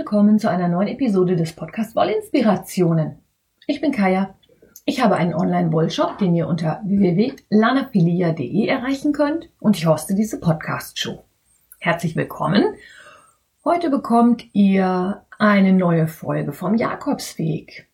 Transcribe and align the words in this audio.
Willkommen 0.00 0.38
zu 0.38 0.48
einer 0.48 0.68
neuen 0.68 0.88
Episode 0.88 1.36
des 1.36 1.52
Podcast 1.52 1.94
Wollinspirationen. 1.94 3.18
Ich 3.66 3.82
bin 3.82 3.92
Kaya. 3.92 4.34
Ich 4.86 5.04
habe 5.04 5.16
einen 5.16 5.34
Online-Wollshop, 5.34 6.16
den 6.16 6.34
ihr 6.34 6.48
unter 6.48 6.80
www.lanafilia.de 6.86 8.66
erreichen 8.66 9.12
könnt 9.12 9.50
und 9.60 9.76
ich 9.76 9.84
hoste 9.84 10.14
diese 10.14 10.40
Podcast-Show. 10.40 11.22
Herzlich 11.80 12.16
willkommen. 12.16 12.64
Heute 13.62 13.90
bekommt 13.90 14.46
ihr 14.54 15.20
eine 15.38 15.74
neue 15.74 16.06
Folge 16.06 16.54
vom 16.54 16.76
Jakobsweg. 16.76 17.86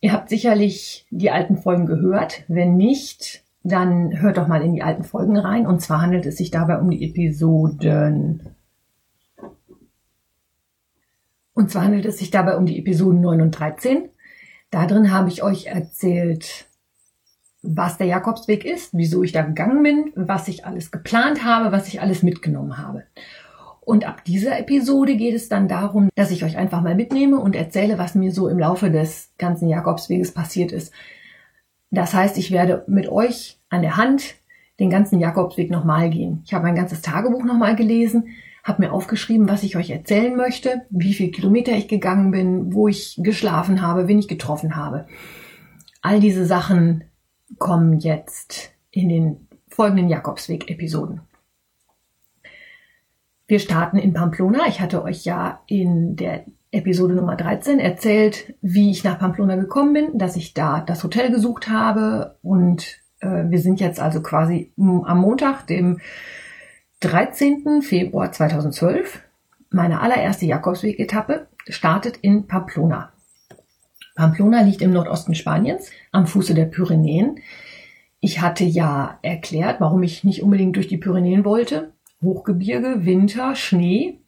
Ihr 0.00 0.12
habt 0.12 0.28
sicherlich 0.28 1.04
die 1.10 1.32
alten 1.32 1.56
Folgen 1.56 1.86
gehört. 1.86 2.44
Wenn 2.46 2.76
nicht, 2.76 3.42
dann 3.64 4.20
hört 4.20 4.36
doch 4.36 4.46
mal 4.46 4.62
in 4.62 4.72
die 4.72 4.84
alten 4.84 5.02
Folgen 5.02 5.36
rein. 5.36 5.66
Und 5.66 5.82
zwar 5.82 6.00
handelt 6.00 6.26
es 6.26 6.36
sich 6.36 6.52
dabei 6.52 6.78
um 6.78 6.88
die 6.88 7.04
Episoden. 7.10 8.54
Und 11.58 11.72
zwar 11.72 11.82
handelt 11.82 12.06
es 12.06 12.18
sich 12.18 12.30
dabei 12.30 12.56
um 12.56 12.66
die 12.66 12.78
Episoden 12.78 13.20
9 13.20 13.40
und 13.40 13.50
13. 13.50 14.10
Da 14.70 14.86
drin 14.86 15.10
habe 15.10 15.28
ich 15.28 15.42
euch 15.42 15.66
erzählt, 15.66 16.68
was 17.62 17.98
der 17.98 18.06
Jakobsweg 18.06 18.64
ist, 18.64 18.90
wieso 18.92 19.24
ich 19.24 19.32
da 19.32 19.42
gegangen 19.42 19.82
bin, 19.82 20.12
was 20.14 20.46
ich 20.46 20.64
alles 20.64 20.92
geplant 20.92 21.42
habe, 21.42 21.72
was 21.72 21.88
ich 21.88 22.00
alles 22.00 22.22
mitgenommen 22.22 22.78
habe. 22.78 23.02
Und 23.80 24.06
ab 24.06 24.22
dieser 24.24 24.56
Episode 24.60 25.16
geht 25.16 25.34
es 25.34 25.48
dann 25.48 25.66
darum, 25.66 26.10
dass 26.14 26.30
ich 26.30 26.44
euch 26.44 26.56
einfach 26.56 26.80
mal 26.80 26.94
mitnehme 26.94 27.40
und 27.40 27.56
erzähle, 27.56 27.98
was 27.98 28.14
mir 28.14 28.30
so 28.30 28.46
im 28.46 28.60
Laufe 28.60 28.92
des 28.92 29.32
ganzen 29.36 29.68
Jakobsweges 29.68 30.32
passiert 30.32 30.70
ist. 30.70 30.92
Das 31.90 32.14
heißt, 32.14 32.38
ich 32.38 32.52
werde 32.52 32.84
mit 32.86 33.08
euch 33.08 33.58
an 33.68 33.82
der 33.82 33.96
Hand 33.96 34.36
den 34.78 34.90
ganzen 34.90 35.18
Jakobsweg 35.18 35.72
nochmal 35.72 36.08
gehen. 36.08 36.40
Ich 36.44 36.54
habe 36.54 36.62
mein 36.62 36.76
ganzes 36.76 37.02
Tagebuch 37.02 37.42
nochmal 37.42 37.74
gelesen, 37.74 38.28
habe 38.68 38.82
mir 38.82 38.92
aufgeschrieben, 38.92 39.48
was 39.48 39.62
ich 39.62 39.76
euch 39.76 39.90
erzählen 39.90 40.36
möchte, 40.36 40.82
wie 40.90 41.14
viel 41.14 41.30
Kilometer 41.30 41.72
ich 41.72 41.88
gegangen 41.88 42.30
bin, 42.30 42.74
wo 42.74 42.86
ich 42.86 43.18
geschlafen 43.22 43.82
habe, 43.82 44.06
wen 44.06 44.18
ich 44.18 44.28
getroffen 44.28 44.76
habe. 44.76 45.06
All 46.02 46.20
diese 46.20 46.44
Sachen 46.44 47.04
kommen 47.58 47.98
jetzt 47.98 48.70
in 48.90 49.08
den 49.08 49.48
folgenden 49.68 50.08
Jakobsweg-Episoden. 50.08 51.22
Wir 53.46 53.58
starten 53.58 53.96
in 53.96 54.12
Pamplona. 54.12 54.66
Ich 54.68 54.80
hatte 54.80 55.02
euch 55.02 55.24
ja 55.24 55.62
in 55.66 56.16
der 56.16 56.44
Episode 56.70 57.14
Nummer 57.14 57.34
13 57.34 57.78
erzählt, 57.78 58.54
wie 58.60 58.90
ich 58.90 59.04
nach 59.04 59.18
Pamplona 59.18 59.56
gekommen 59.56 59.94
bin, 59.94 60.18
dass 60.18 60.36
ich 60.36 60.52
da 60.52 60.80
das 60.80 61.02
Hotel 61.02 61.30
gesucht 61.30 61.68
habe 61.68 62.36
und 62.42 63.00
äh, 63.20 63.44
wir 63.48 63.58
sind 63.58 63.80
jetzt 63.80 64.00
also 64.00 64.20
quasi 64.20 64.72
am 64.76 65.18
Montag, 65.18 65.66
dem 65.66 66.00
13. 67.00 67.80
Februar 67.80 68.32
2012. 68.32 69.20
Meine 69.70 70.00
allererste 70.00 70.46
Jakobsweg-Etappe 70.46 71.46
startet 71.68 72.16
in 72.16 72.48
Pamplona. 72.48 73.12
Pamplona 74.16 74.62
liegt 74.62 74.82
im 74.82 74.92
Nordosten 74.92 75.36
Spaniens, 75.36 75.92
am 76.10 76.26
Fuße 76.26 76.54
der 76.54 76.64
Pyrenäen. 76.64 77.38
Ich 78.18 78.40
hatte 78.40 78.64
ja 78.64 79.20
erklärt, 79.22 79.80
warum 79.80 80.02
ich 80.02 80.24
nicht 80.24 80.42
unbedingt 80.42 80.74
durch 80.74 80.88
die 80.88 80.96
Pyrenäen 80.96 81.44
wollte. 81.44 81.92
Hochgebirge, 82.20 83.04
Winter, 83.06 83.54
Schnee. 83.54 84.18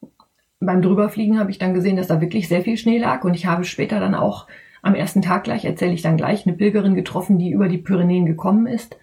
Beim 0.60 0.80
Drüberfliegen 0.80 1.40
habe 1.40 1.50
ich 1.50 1.58
dann 1.58 1.74
gesehen, 1.74 1.96
dass 1.96 2.06
da 2.06 2.20
wirklich 2.20 2.46
sehr 2.46 2.62
viel 2.62 2.76
Schnee 2.76 2.98
lag 2.98 3.24
und 3.24 3.34
ich 3.34 3.46
habe 3.46 3.64
später 3.64 3.98
dann 3.98 4.14
auch 4.14 4.46
am 4.80 4.94
ersten 4.94 5.22
Tag 5.22 5.42
gleich, 5.42 5.64
erzähle 5.64 5.94
ich 5.94 6.02
dann 6.02 6.16
gleich, 6.16 6.46
eine 6.46 6.56
Pilgerin 6.56 6.94
getroffen, 6.94 7.36
die 7.36 7.50
über 7.50 7.66
die 7.66 7.78
Pyrenäen 7.78 8.26
gekommen 8.26 8.68
ist 8.68 8.96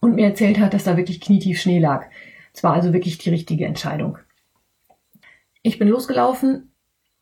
und 0.00 0.14
mir 0.14 0.24
erzählt 0.24 0.58
hat, 0.58 0.72
dass 0.72 0.84
da 0.84 0.96
wirklich 0.96 1.20
knietief 1.20 1.60
Schnee 1.60 1.78
lag. 1.78 2.06
Es 2.56 2.64
war 2.64 2.72
also 2.72 2.94
wirklich 2.94 3.18
die 3.18 3.28
richtige 3.28 3.66
Entscheidung. 3.66 4.16
Ich 5.60 5.78
bin 5.78 5.88
losgelaufen 5.88 6.72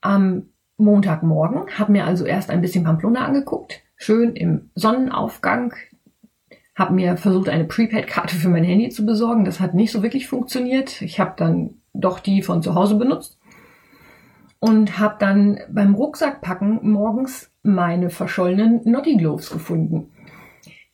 am 0.00 0.50
Montagmorgen, 0.76 1.76
habe 1.76 1.90
mir 1.90 2.04
also 2.04 2.24
erst 2.24 2.50
ein 2.50 2.60
bisschen 2.60 2.84
Pamplona 2.84 3.24
angeguckt, 3.24 3.82
schön 3.96 4.36
im 4.36 4.70
Sonnenaufgang, 4.76 5.74
habe 6.76 6.94
mir 6.94 7.16
versucht, 7.16 7.48
eine 7.48 7.64
Prepaid-Karte 7.64 8.36
für 8.36 8.48
mein 8.48 8.62
Handy 8.62 8.90
zu 8.90 9.04
besorgen. 9.04 9.44
Das 9.44 9.58
hat 9.58 9.74
nicht 9.74 9.90
so 9.90 10.04
wirklich 10.04 10.28
funktioniert. 10.28 11.02
Ich 11.02 11.18
habe 11.18 11.34
dann 11.36 11.78
doch 11.92 12.20
die 12.20 12.40
von 12.40 12.62
zu 12.62 12.76
Hause 12.76 12.94
benutzt 12.94 13.36
und 14.60 15.00
habe 15.00 15.16
dann 15.18 15.58
beim 15.68 15.96
Rucksackpacken 15.96 16.88
morgens 16.88 17.50
meine 17.64 18.08
verschollenen 18.08 18.82
Naughty 18.84 19.16
Gloves 19.16 19.50
gefunden. 19.50 20.12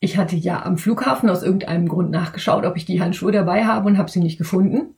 Ich 0.03 0.17
hatte 0.17 0.35
ja 0.35 0.65
am 0.65 0.79
Flughafen 0.79 1.29
aus 1.29 1.43
irgendeinem 1.43 1.87
Grund 1.87 2.09
nachgeschaut, 2.09 2.65
ob 2.65 2.75
ich 2.75 2.85
die 2.85 3.01
Handschuhe 3.01 3.31
dabei 3.31 3.65
habe 3.65 3.87
und 3.87 3.99
habe 3.99 4.09
sie 4.09 4.19
nicht 4.19 4.39
gefunden. 4.39 4.95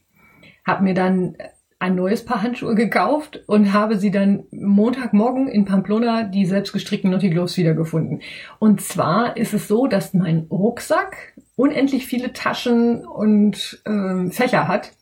Habe 0.66 0.86
mir 0.86 0.94
dann 0.94 1.36
ein 1.78 1.96
neues 1.96 2.24
Paar 2.24 2.42
Handschuhe 2.42 2.74
gekauft 2.74 3.44
und 3.46 3.74
habe 3.74 3.98
sie 3.98 4.12
dann 4.12 4.46
Montagmorgen 4.52 5.50
in 5.50 5.66
Pamplona 5.66 6.24
die 6.24 6.46
selbstgestrickten 6.46 7.12
Naughty 7.12 7.32
Gloves 7.32 7.58
wiedergefunden. 7.58 8.22
Und 8.60 8.80
zwar 8.80 9.36
ist 9.36 9.54
es 9.54 9.68
so, 9.68 9.88
dass 9.88 10.14
mein 10.14 10.48
Rucksack 10.50 11.34
unendlich 11.58 12.06
viele 12.06 12.32
Taschen 12.32 13.06
und 13.06 13.82
ähm, 13.86 14.32
Fächer 14.32 14.70
hat. 14.70 14.94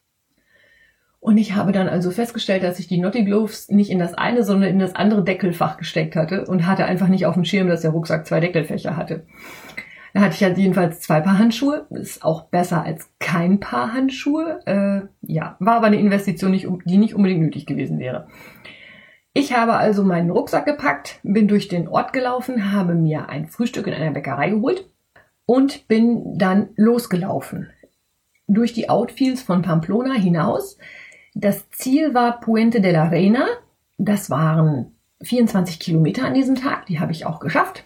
Und 1.19 1.38
ich 1.38 1.53
habe 1.53 1.72
dann 1.72 1.88
also 1.88 2.09
festgestellt, 2.09 2.63
dass 2.63 2.79
ich 2.79 2.88
die 2.88 2.97
Naughty 2.97 3.23
Gloves 3.23 3.69
nicht 3.69 3.91
in 3.91 4.00
das 4.00 4.16
eine, 4.16 4.44
sondern 4.44 4.72
in 4.72 4.79
das 4.79 4.95
andere 4.95 5.23
Deckelfach 5.23 5.78
gesteckt 5.78 6.16
hatte 6.16 6.45
und 6.47 6.66
hatte 6.66 6.85
einfach 6.85 7.09
nicht 7.09 7.28
auf 7.28 7.35
dem 7.35 7.45
Schirm, 7.45 7.68
dass 7.68 7.81
der 7.81 7.91
Rucksack 7.91 8.25
zwei 8.25 8.39
Deckelfächer 8.39 8.97
hatte. 8.97 9.28
Da 10.13 10.22
hatte 10.22 10.35
ich 10.35 10.44
halt 10.44 10.57
jedenfalls 10.57 10.99
zwei 10.99 11.22
Paar 11.22 11.38
Handschuhe. 11.38 11.88
Ist 11.89 12.23
auch 12.23 12.45
besser 12.45 12.83
als 12.83 13.09
kein 13.19 13.59
Paar 13.59 13.94
Handschuhe. 13.94 14.59
Äh, 14.66 15.07
ja, 15.22 15.55
war 15.59 15.75
aber 15.75 15.88
eine 15.88 15.99
Investition, 15.99 16.51
die 16.51 16.97
nicht 16.97 17.16
unbedingt 17.16 17.41
nötig 17.41 17.66
gewesen 17.66 17.99
wäre. 17.99 18.27
Ich 19.33 19.53
habe 19.53 19.73
also 19.75 20.03
meinen 20.03 20.29
Rucksack 20.29 20.66
gepackt, 20.66 21.19
bin 21.23 21.47
durch 21.47 21.69
den 21.69 21.88
Ort 21.88 22.11
gelaufen, 22.11 22.73
habe 22.73 22.95
mir 22.95 23.29
ein 23.29 23.47
Frühstück 23.47 23.88
in 23.88 23.94
einer 23.94 24.11
Bäckerei 24.11 24.50
geholt 24.50 24.89
und 25.45 25.88
bin 25.88 26.38
dann 26.38 26.69
losgelaufen. 26.75 27.69
Durch 28.47 28.73
die 28.73 28.89
Outfields 28.89 29.41
von 29.41 29.61
Pamplona 29.61 30.13
hinaus. 30.13 30.77
Das 31.33 31.69
Ziel 31.69 32.13
war 32.13 32.41
Puente 32.41 32.81
de 32.81 32.91
la 32.91 33.05
Reina. 33.05 33.45
Das 33.97 34.29
waren 34.29 34.95
24 35.21 35.79
Kilometer 35.79 36.25
an 36.25 36.33
diesem 36.33 36.55
Tag. 36.55 36.88
Die 36.88 37.00
habe 37.00 37.13
ich 37.13 37.25
auch 37.25 37.39
geschafft. 37.39 37.85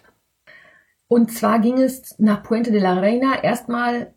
Und 1.08 1.32
zwar 1.32 1.60
ging 1.60 1.78
es 1.78 2.18
nach 2.18 2.42
Puente 2.42 2.72
de 2.72 2.80
la 2.80 2.94
Reina 2.94 3.42
erstmal 3.42 4.14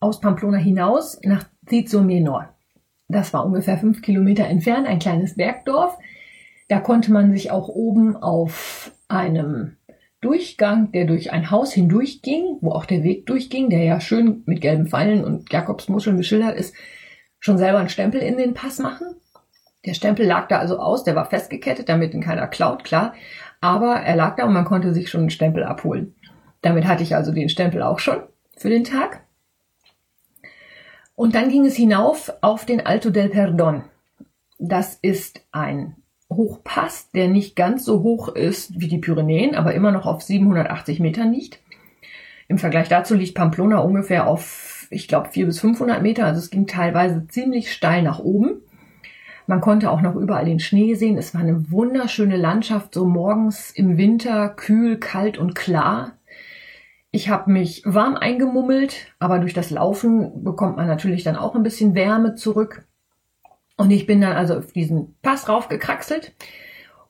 aus 0.00 0.20
Pamplona 0.20 0.58
hinaus 0.58 1.18
nach 1.22 1.48
Cizo 1.68 2.02
Menor. 2.02 2.54
Das 3.08 3.32
war 3.32 3.46
ungefähr 3.46 3.78
fünf 3.78 4.02
Kilometer 4.02 4.44
entfernt, 4.44 4.86
ein 4.86 4.98
kleines 4.98 5.36
Bergdorf. 5.36 5.96
Da 6.68 6.80
konnte 6.80 7.10
man 7.10 7.32
sich 7.32 7.50
auch 7.50 7.68
oben 7.68 8.16
auf 8.16 8.92
einem 9.08 9.76
Durchgang, 10.20 10.92
der 10.92 11.06
durch 11.06 11.32
ein 11.32 11.50
Haus 11.50 11.72
hindurchging, 11.72 12.58
wo 12.60 12.72
auch 12.72 12.84
der 12.84 13.02
Weg 13.02 13.26
durchging, 13.26 13.70
der 13.70 13.84
ja 13.84 14.00
schön 14.00 14.42
mit 14.46 14.60
gelben 14.60 14.88
Pfeilen 14.88 15.24
und 15.24 15.50
Jakobsmuscheln 15.50 16.16
beschildert 16.16 16.58
ist, 16.58 16.74
schon 17.38 17.56
selber 17.56 17.78
einen 17.78 17.88
Stempel 17.88 18.20
in 18.20 18.36
den 18.36 18.52
Pass 18.52 18.78
machen. 18.78 19.14
Der 19.86 19.94
Stempel 19.94 20.26
lag 20.26 20.48
da 20.48 20.58
also 20.58 20.78
aus, 20.78 21.04
der 21.04 21.14
war 21.14 21.30
festgekettet, 21.30 21.88
damit 21.88 22.12
ihn 22.12 22.20
keiner 22.20 22.48
klaut, 22.48 22.84
klar. 22.84 23.14
Aber 23.60 23.96
er 23.96 24.16
lag 24.16 24.36
da 24.36 24.44
und 24.44 24.52
man 24.52 24.64
konnte 24.64 24.94
sich 24.94 25.10
schon 25.10 25.22
einen 25.22 25.30
Stempel 25.30 25.64
abholen. 25.64 26.14
Damit 26.62 26.86
hatte 26.86 27.02
ich 27.02 27.14
also 27.14 27.32
den 27.32 27.48
Stempel 27.48 27.82
auch 27.82 27.98
schon 27.98 28.18
für 28.56 28.68
den 28.68 28.84
Tag. 28.84 29.22
Und 31.14 31.34
dann 31.34 31.48
ging 31.48 31.66
es 31.66 31.74
hinauf 31.74 32.32
auf 32.42 32.64
den 32.64 32.86
Alto 32.86 33.10
del 33.10 33.28
Perdon. 33.28 33.84
Das 34.58 34.94
ist 35.02 35.40
ein 35.50 35.96
Hochpass, 36.30 37.10
der 37.10 37.28
nicht 37.28 37.56
ganz 37.56 37.84
so 37.84 38.02
hoch 38.02 38.28
ist 38.28 38.78
wie 38.80 38.88
die 38.88 38.98
Pyrenäen, 38.98 39.54
aber 39.54 39.74
immer 39.74 39.92
noch 39.92 40.06
auf 40.06 40.22
780 40.22 41.00
Metern 41.00 41.32
liegt. 41.32 41.60
Im 42.48 42.58
Vergleich 42.58 42.88
dazu 42.88 43.14
liegt 43.14 43.34
Pamplona 43.34 43.78
ungefähr 43.78 44.26
auf, 44.26 44.86
ich 44.90 45.08
glaube, 45.08 45.30
400 45.30 45.48
bis 45.48 45.60
500 45.60 46.02
Meter. 46.02 46.24
Also 46.24 46.38
es 46.38 46.50
ging 46.50 46.66
teilweise 46.66 47.26
ziemlich 47.28 47.72
steil 47.72 48.02
nach 48.02 48.20
oben. 48.20 48.62
Man 49.48 49.62
konnte 49.62 49.90
auch 49.90 50.02
noch 50.02 50.14
überall 50.14 50.44
den 50.44 50.60
Schnee 50.60 50.92
sehen. 50.92 51.16
Es 51.16 51.32
war 51.32 51.40
eine 51.40 51.70
wunderschöne 51.70 52.36
Landschaft, 52.36 52.92
so 52.92 53.06
morgens 53.06 53.70
im 53.70 53.96
Winter, 53.96 54.50
kühl, 54.50 54.98
kalt 54.98 55.38
und 55.38 55.54
klar. 55.54 56.18
Ich 57.10 57.30
habe 57.30 57.50
mich 57.50 57.82
warm 57.86 58.14
eingemummelt, 58.14 59.14
aber 59.18 59.38
durch 59.38 59.54
das 59.54 59.70
Laufen 59.70 60.44
bekommt 60.44 60.76
man 60.76 60.86
natürlich 60.86 61.24
dann 61.24 61.36
auch 61.36 61.54
ein 61.54 61.62
bisschen 61.62 61.94
Wärme 61.94 62.34
zurück. 62.34 62.86
Und 63.78 63.90
ich 63.90 64.04
bin 64.04 64.20
dann 64.20 64.36
also 64.36 64.58
auf 64.58 64.72
diesen 64.72 65.16
Pass 65.22 65.48
raufgekraxelt. 65.48 66.34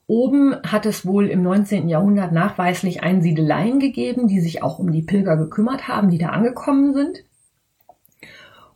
Oben 0.07 0.55
hat 0.65 0.85
es 0.85 1.05
wohl 1.05 1.27
im 1.27 1.43
19. 1.43 1.89
Jahrhundert 1.89 2.31
nachweislich 2.31 3.03
Einsiedeleien 3.03 3.81
gegeben, 3.81 4.29
die 4.29 4.39
sich 4.39 4.63
auch 4.63 4.79
um 4.79 4.93
die 4.93 5.01
Pilger 5.01 5.35
gekümmert 5.35 5.89
haben, 5.89 6.09
die 6.09 6.17
da 6.17 6.29
angekommen 6.29 6.93
sind. 6.93 7.25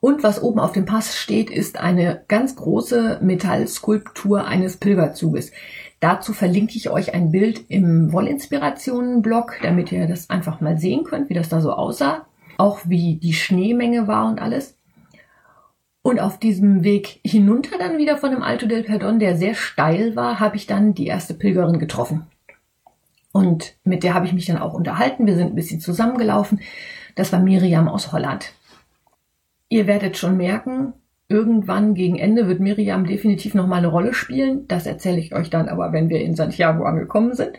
Und 0.04 0.22
was 0.22 0.44
oben 0.44 0.60
auf 0.60 0.74
dem 0.74 0.84
Pass 0.84 1.16
steht, 1.16 1.50
ist 1.50 1.80
eine 1.80 2.26
ganz 2.28 2.58
große 2.58 3.20
Metallskulptur 3.22 4.46
eines 4.46 4.76
Pilgerzuges. 4.76 5.54
Dazu 6.02 6.34
verlinke 6.34 6.76
ich 6.76 6.90
euch 6.90 7.14
ein 7.14 7.32
Bild 7.32 7.64
im 7.70 8.12
Wollinspirationen-Blog, 8.12 9.60
damit 9.62 9.94
ihr 9.94 10.06
das 10.06 10.30
einfach 10.30 10.60
mal 10.60 10.78
sehen 10.78 11.06
könnt, 11.06 11.30
wie 11.30 11.34
das 11.34 11.48
da 11.48 11.62
so 11.62 11.72
aussah. 11.72 12.26
Auch 12.58 12.82
wie 12.84 13.16
die 13.16 13.32
Schneemenge 13.32 14.06
war 14.06 14.28
und 14.28 14.42
alles. 14.42 14.76
Und 16.02 16.20
auf 16.20 16.38
diesem 16.38 16.84
Weg 16.84 17.22
hinunter 17.24 17.78
dann 17.78 17.98
wieder 17.98 18.18
von 18.18 18.32
dem 18.32 18.44
Alto 18.44 18.66
del 18.66 18.84
Perdon, 18.84 19.20
der 19.20 19.38
sehr 19.38 19.56
steil 19.56 20.18
war, 20.18 20.42
habe 20.42 20.58
ich 20.58 20.68
dann 20.68 20.94
die 20.94 21.08
erste 21.08 21.34
Pilgerin 21.34 21.80
getroffen. 21.80 22.28
Und 23.32 23.76
mit 23.86 24.04
der 24.04 24.16
habe 24.16 24.26
ich 24.26 24.34
mich 24.34 24.48
dann 24.48 24.58
auch 24.58 24.74
unterhalten. 24.74 25.28
Wir 25.28 25.38
sind 25.38 25.54
ein 25.54 25.56
bisschen 25.56 25.80
zusammengelaufen. 25.80 26.60
Das 27.16 27.32
war 27.32 27.40
Miriam 27.40 27.88
aus 27.88 28.12
Holland. 28.12 28.52
Ihr 29.74 29.88
werdet 29.88 30.20
schon 30.20 30.38
merken, 30.38 30.94
irgendwann 31.28 31.96
gegen 31.96 32.20
Ende 32.20 32.48
wird 32.48 32.60
Miriam 32.60 33.08
definitiv 33.08 33.56
noch 33.56 33.66
mal 33.66 33.78
eine 33.78 33.88
Rolle 33.88 34.14
spielen. 34.14 34.68
Das 34.68 34.86
erzähle 34.86 35.18
ich 35.18 35.34
euch 35.34 35.50
dann 35.50 35.68
aber, 35.68 35.92
wenn 35.92 36.10
wir 36.10 36.22
in 36.22 36.36
Santiago 36.36 36.84
angekommen 36.84 37.34
sind. 37.34 37.58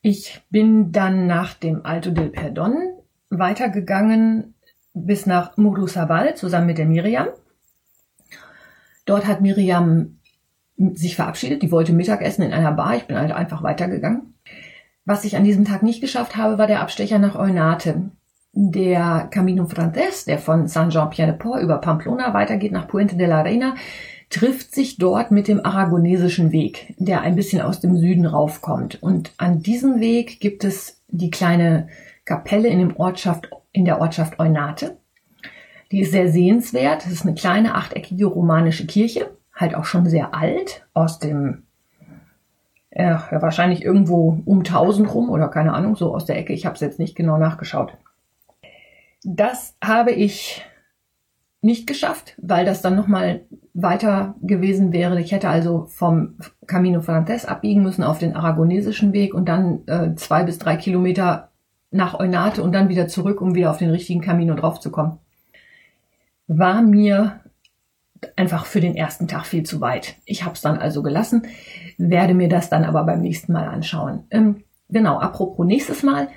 Ich 0.00 0.40
bin 0.50 0.90
dann 0.90 1.28
nach 1.28 1.54
dem 1.54 1.86
Alto 1.86 2.10
del 2.10 2.30
Perdon 2.30 2.74
weitergegangen 3.30 4.54
bis 4.92 5.24
nach 5.24 5.56
Murusabal 5.56 6.34
zusammen 6.34 6.66
mit 6.66 6.78
der 6.78 6.86
Miriam. 6.86 7.28
Dort 9.04 9.28
hat 9.28 9.40
Miriam 9.40 10.18
sich 10.76 11.14
verabschiedet. 11.14 11.62
Die 11.62 11.70
wollte 11.70 11.92
Mittagessen 11.92 12.42
in 12.42 12.52
einer 12.52 12.72
Bar. 12.72 12.96
Ich 12.96 13.04
bin 13.04 13.16
halt 13.16 13.30
einfach 13.30 13.62
weitergegangen. 13.62 14.34
Was 15.04 15.24
ich 15.24 15.36
an 15.36 15.44
diesem 15.44 15.64
Tag 15.64 15.84
nicht 15.84 16.00
geschafft 16.00 16.36
habe, 16.36 16.58
war 16.58 16.66
der 16.66 16.80
Abstecher 16.80 17.20
nach 17.20 17.36
Eunate. 17.36 18.10
Der 18.58 19.28
Camino 19.30 19.66
Frances, 19.66 20.24
der 20.24 20.38
von 20.38 20.66
Saint-Jean-Pierre-de-Port 20.66 21.60
über 21.60 21.76
Pamplona 21.76 22.32
weitergeht 22.32 22.72
nach 22.72 22.88
Puente 22.88 23.14
de 23.14 23.26
la 23.26 23.42
Reina, 23.42 23.74
trifft 24.30 24.74
sich 24.74 24.96
dort 24.96 25.30
mit 25.30 25.46
dem 25.46 25.62
aragonesischen 25.62 26.52
Weg, 26.52 26.94
der 26.96 27.20
ein 27.20 27.36
bisschen 27.36 27.60
aus 27.60 27.80
dem 27.80 27.98
Süden 27.98 28.24
raufkommt. 28.24 29.02
Und 29.02 29.30
an 29.36 29.60
diesem 29.60 30.00
Weg 30.00 30.40
gibt 30.40 30.64
es 30.64 31.02
die 31.08 31.30
kleine 31.30 31.88
Kapelle 32.24 32.68
in, 32.68 32.78
dem 32.78 32.96
Ortschaft, 32.96 33.50
in 33.72 33.84
der 33.84 34.00
Ortschaft 34.00 34.40
Eunate. 34.40 34.96
Die 35.92 36.00
ist 36.00 36.12
sehr 36.12 36.32
sehenswert. 36.32 37.04
Es 37.04 37.12
ist 37.12 37.26
eine 37.26 37.34
kleine 37.34 37.74
achteckige 37.74 38.24
romanische 38.24 38.86
Kirche, 38.86 39.36
halt 39.54 39.74
auch 39.74 39.84
schon 39.84 40.06
sehr 40.06 40.34
alt, 40.34 40.86
aus 40.94 41.18
dem 41.18 41.64
ja, 42.90 43.22
wahrscheinlich 43.32 43.84
irgendwo 43.84 44.40
um 44.46 44.60
1000 44.60 45.12
rum 45.12 45.28
oder 45.28 45.48
keine 45.48 45.74
Ahnung, 45.74 45.94
so 45.94 46.14
aus 46.14 46.24
der 46.24 46.38
Ecke. 46.38 46.54
Ich 46.54 46.64
habe 46.64 46.74
es 46.74 46.80
jetzt 46.80 46.98
nicht 46.98 47.16
genau 47.16 47.36
nachgeschaut. 47.36 47.98
Das 49.28 49.74
habe 49.82 50.12
ich 50.12 50.64
nicht 51.60 51.88
geschafft, 51.88 52.36
weil 52.40 52.64
das 52.64 52.80
dann 52.80 52.94
nochmal 52.94 53.40
weiter 53.74 54.36
gewesen 54.40 54.92
wäre. 54.92 55.20
Ich 55.20 55.32
hätte 55.32 55.48
also 55.48 55.86
vom 55.86 56.36
Camino 56.68 57.00
Frances 57.00 57.44
abbiegen 57.44 57.82
müssen 57.82 58.04
auf 58.04 58.20
den 58.20 58.36
aragonesischen 58.36 59.12
Weg 59.12 59.34
und 59.34 59.48
dann 59.48 59.84
äh, 59.88 60.14
zwei 60.14 60.44
bis 60.44 60.58
drei 60.58 60.76
Kilometer 60.76 61.50
nach 61.90 62.14
Eunate 62.14 62.62
und 62.62 62.70
dann 62.70 62.88
wieder 62.88 63.08
zurück, 63.08 63.40
um 63.40 63.56
wieder 63.56 63.72
auf 63.72 63.78
den 63.78 63.90
richtigen 63.90 64.20
Camino 64.20 64.54
draufzukommen. 64.54 65.18
War 66.46 66.80
mir 66.82 67.40
einfach 68.36 68.64
für 68.64 68.80
den 68.80 68.94
ersten 68.94 69.26
Tag 69.26 69.44
viel 69.44 69.64
zu 69.64 69.80
weit. 69.80 70.14
Ich 70.24 70.44
habe 70.44 70.54
es 70.54 70.60
dann 70.60 70.78
also 70.78 71.02
gelassen, 71.02 71.42
werde 71.98 72.34
mir 72.34 72.48
das 72.48 72.70
dann 72.70 72.84
aber 72.84 73.02
beim 73.02 73.22
nächsten 73.22 73.52
Mal 73.52 73.66
anschauen. 73.66 74.22
Ähm, 74.30 74.62
genau, 74.88 75.18
apropos 75.18 75.66
nächstes 75.66 76.04
Mal. 76.04 76.28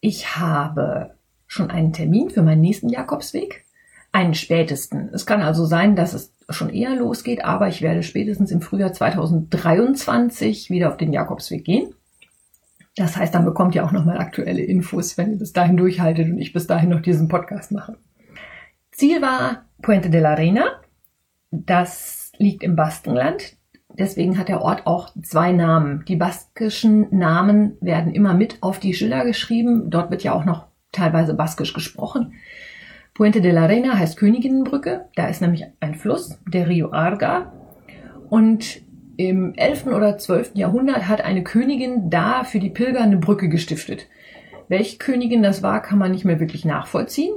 Ich 0.00 0.36
habe 0.36 1.14
schon 1.54 1.70
einen 1.70 1.92
Termin 1.92 2.30
für 2.30 2.42
meinen 2.42 2.60
nächsten 2.60 2.88
Jakobsweg. 2.88 3.64
Einen 4.10 4.34
spätesten. 4.34 5.10
Es 5.12 5.24
kann 5.24 5.40
also 5.40 5.64
sein, 5.64 5.96
dass 5.96 6.14
es 6.14 6.32
schon 6.48 6.68
eher 6.68 6.94
losgeht, 6.94 7.44
aber 7.44 7.68
ich 7.68 7.80
werde 7.80 8.02
spätestens 8.02 8.50
im 8.50 8.60
Frühjahr 8.60 8.92
2023 8.92 10.70
wieder 10.70 10.88
auf 10.88 10.96
den 10.96 11.12
Jakobsweg 11.12 11.64
gehen. 11.64 11.94
Das 12.96 13.16
heißt, 13.16 13.34
dann 13.34 13.44
bekommt 13.44 13.74
ihr 13.74 13.84
auch 13.84 13.92
nochmal 13.92 14.18
aktuelle 14.18 14.62
Infos, 14.62 15.16
wenn 15.18 15.32
ihr 15.32 15.38
bis 15.38 15.52
dahin 15.52 15.76
durchhaltet 15.76 16.28
und 16.28 16.38
ich 16.38 16.52
bis 16.52 16.66
dahin 16.66 16.90
noch 16.90 17.02
diesen 17.02 17.28
Podcast 17.28 17.72
mache. 17.72 17.96
Ziel 18.92 19.20
war 19.22 19.64
Puente 19.82 20.10
de 20.10 20.20
la 20.20 20.34
Reina. 20.34 20.64
Das 21.50 22.32
liegt 22.38 22.62
im 22.62 22.76
Baskenland. 22.76 23.56
Deswegen 23.96 24.38
hat 24.38 24.48
der 24.48 24.62
Ort 24.62 24.86
auch 24.86 25.10
zwei 25.22 25.52
Namen. 25.52 26.04
Die 26.06 26.16
baskischen 26.16 27.16
Namen 27.16 27.76
werden 27.80 28.12
immer 28.12 28.34
mit 28.34 28.58
auf 28.60 28.78
die 28.80 28.94
Schilder 28.94 29.24
geschrieben. 29.24 29.90
Dort 29.90 30.10
wird 30.10 30.24
ja 30.24 30.32
auch 30.32 30.44
noch 30.44 30.73
teilweise 30.94 31.34
baskisch 31.34 31.72
gesprochen. 31.72 32.34
Puente 33.14 33.40
de 33.40 33.52
la 33.52 33.66
Reina 33.66 33.96
heißt 33.96 34.16
Königinnenbrücke. 34.16 35.06
Da 35.14 35.26
ist 35.28 35.40
nämlich 35.40 35.66
ein 35.80 35.94
Fluss, 35.94 36.38
der 36.48 36.68
Rio 36.68 36.92
Arga. 36.92 37.52
Und 38.28 38.82
im 39.16 39.54
11. 39.54 39.86
oder 39.86 40.18
12. 40.18 40.52
Jahrhundert 40.54 41.06
hat 41.08 41.20
eine 41.20 41.44
Königin 41.44 42.10
da 42.10 42.42
für 42.42 42.58
die 42.58 42.70
Pilger 42.70 43.00
eine 43.00 43.18
Brücke 43.18 43.48
gestiftet. 43.48 44.08
Welche 44.68 44.98
Königin 44.98 45.42
das 45.42 45.62
war, 45.62 45.80
kann 45.82 45.98
man 45.98 46.10
nicht 46.10 46.24
mehr 46.24 46.40
wirklich 46.40 46.64
nachvollziehen. 46.64 47.34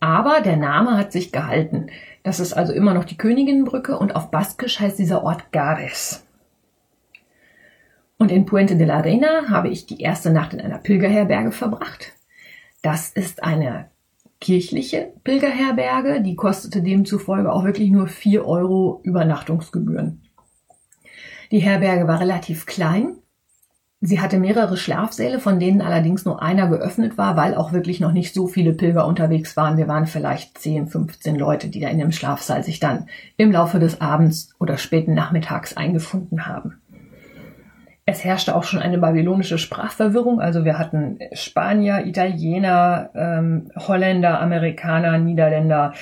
Aber 0.00 0.40
der 0.40 0.56
Name 0.56 0.96
hat 0.96 1.10
sich 1.10 1.32
gehalten. 1.32 1.88
Das 2.22 2.38
ist 2.38 2.52
also 2.52 2.72
immer 2.72 2.94
noch 2.94 3.04
die 3.04 3.16
Königinnenbrücke 3.16 3.98
und 3.98 4.14
auf 4.14 4.30
Baskisch 4.30 4.78
heißt 4.78 4.98
dieser 4.98 5.24
Ort 5.24 5.50
Gares. 5.50 6.24
Und 8.18 8.30
in 8.30 8.46
Puente 8.46 8.76
de 8.76 8.86
la 8.86 9.00
Reina 9.00 9.48
habe 9.48 9.68
ich 9.68 9.86
die 9.86 10.00
erste 10.00 10.30
Nacht 10.30 10.52
in 10.52 10.60
einer 10.60 10.78
Pilgerherberge 10.78 11.52
verbracht. 11.52 12.12
Das 12.90 13.10
ist 13.10 13.42
eine 13.42 13.90
kirchliche 14.40 15.12
Pilgerherberge, 15.22 16.22
die 16.22 16.36
kostete 16.36 16.82
demzufolge 16.82 17.52
auch 17.52 17.64
wirklich 17.64 17.90
nur 17.90 18.08
vier 18.08 18.46
Euro 18.46 19.02
Übernachtungsgebühren. 19.02 20.22
Die 21.50 21.58
Herberge 21.58 22.08
war 22.08 22.18
relativ 22.18 22.64
klein. 22.64 23.16
Sie 24.00 24.22
hatte 24.22 24.38
mehrere 24.38 24.78
Schlafsäle, 24.78 25.38
von 25.38 25.60
denen 25.60 25.82
allerdings 25.82 26.24
nur 26.24 26.40
einer 26.40 26.66
geöffnet 26.66 27.18
war, 27.18 27.36
weil 27.36 27.54
auch 27.54 27.74
wirklich 27.74 28.00
noch 28.00 28.12
nicht 28.12 28.32
so 28.32 28.46
viele 28.46 28.72
Pilger 28.72 29.06
unterwegs 29.06 29.54
waren. 29.54 29.76
Wir 29.76 29.86
waren 29.86 30.06
vielleicht 30.06 30.56
10, 30.56 30.86
15 30.86 31.36
Leute, 31.36 31.68
die 31.68 31.80
da 31.80 31.88
in 31.88 31.98
dem 31.98 32.10
Schlafsaal 32.12 32.64
sich 32.64 32.80
dann 32.80 33.10
im 33.36 33.52
Laufe 33.52 33.80
des 33.80 34.00
Abends 34.00 34.54
oder 34.58 34.78
späten 34.78 35.12
Nachmittags 35.12 35.76
eingefunden 35.76 36.46
haben. 36.46 36.80
Es 38.10 38.24
herrschte 38.24 38.56
auch 38.56 38.64
schon 38.64 38.80
eine 38.80 38.96
babylonische 38.96 39.58
Sprachverwirrung. 39.58 40.40
Also 40.40 40.64
wir 40.64 40.78
hatten 40.78 41.18
Spanier, 41.34 42.06
Italiener, 42.06 43.10
ähm, 43.14 43.70
Holländer, 43.76 44.40
Amerikaner, 44.40 45.18
Niederländer. 45.18 45.92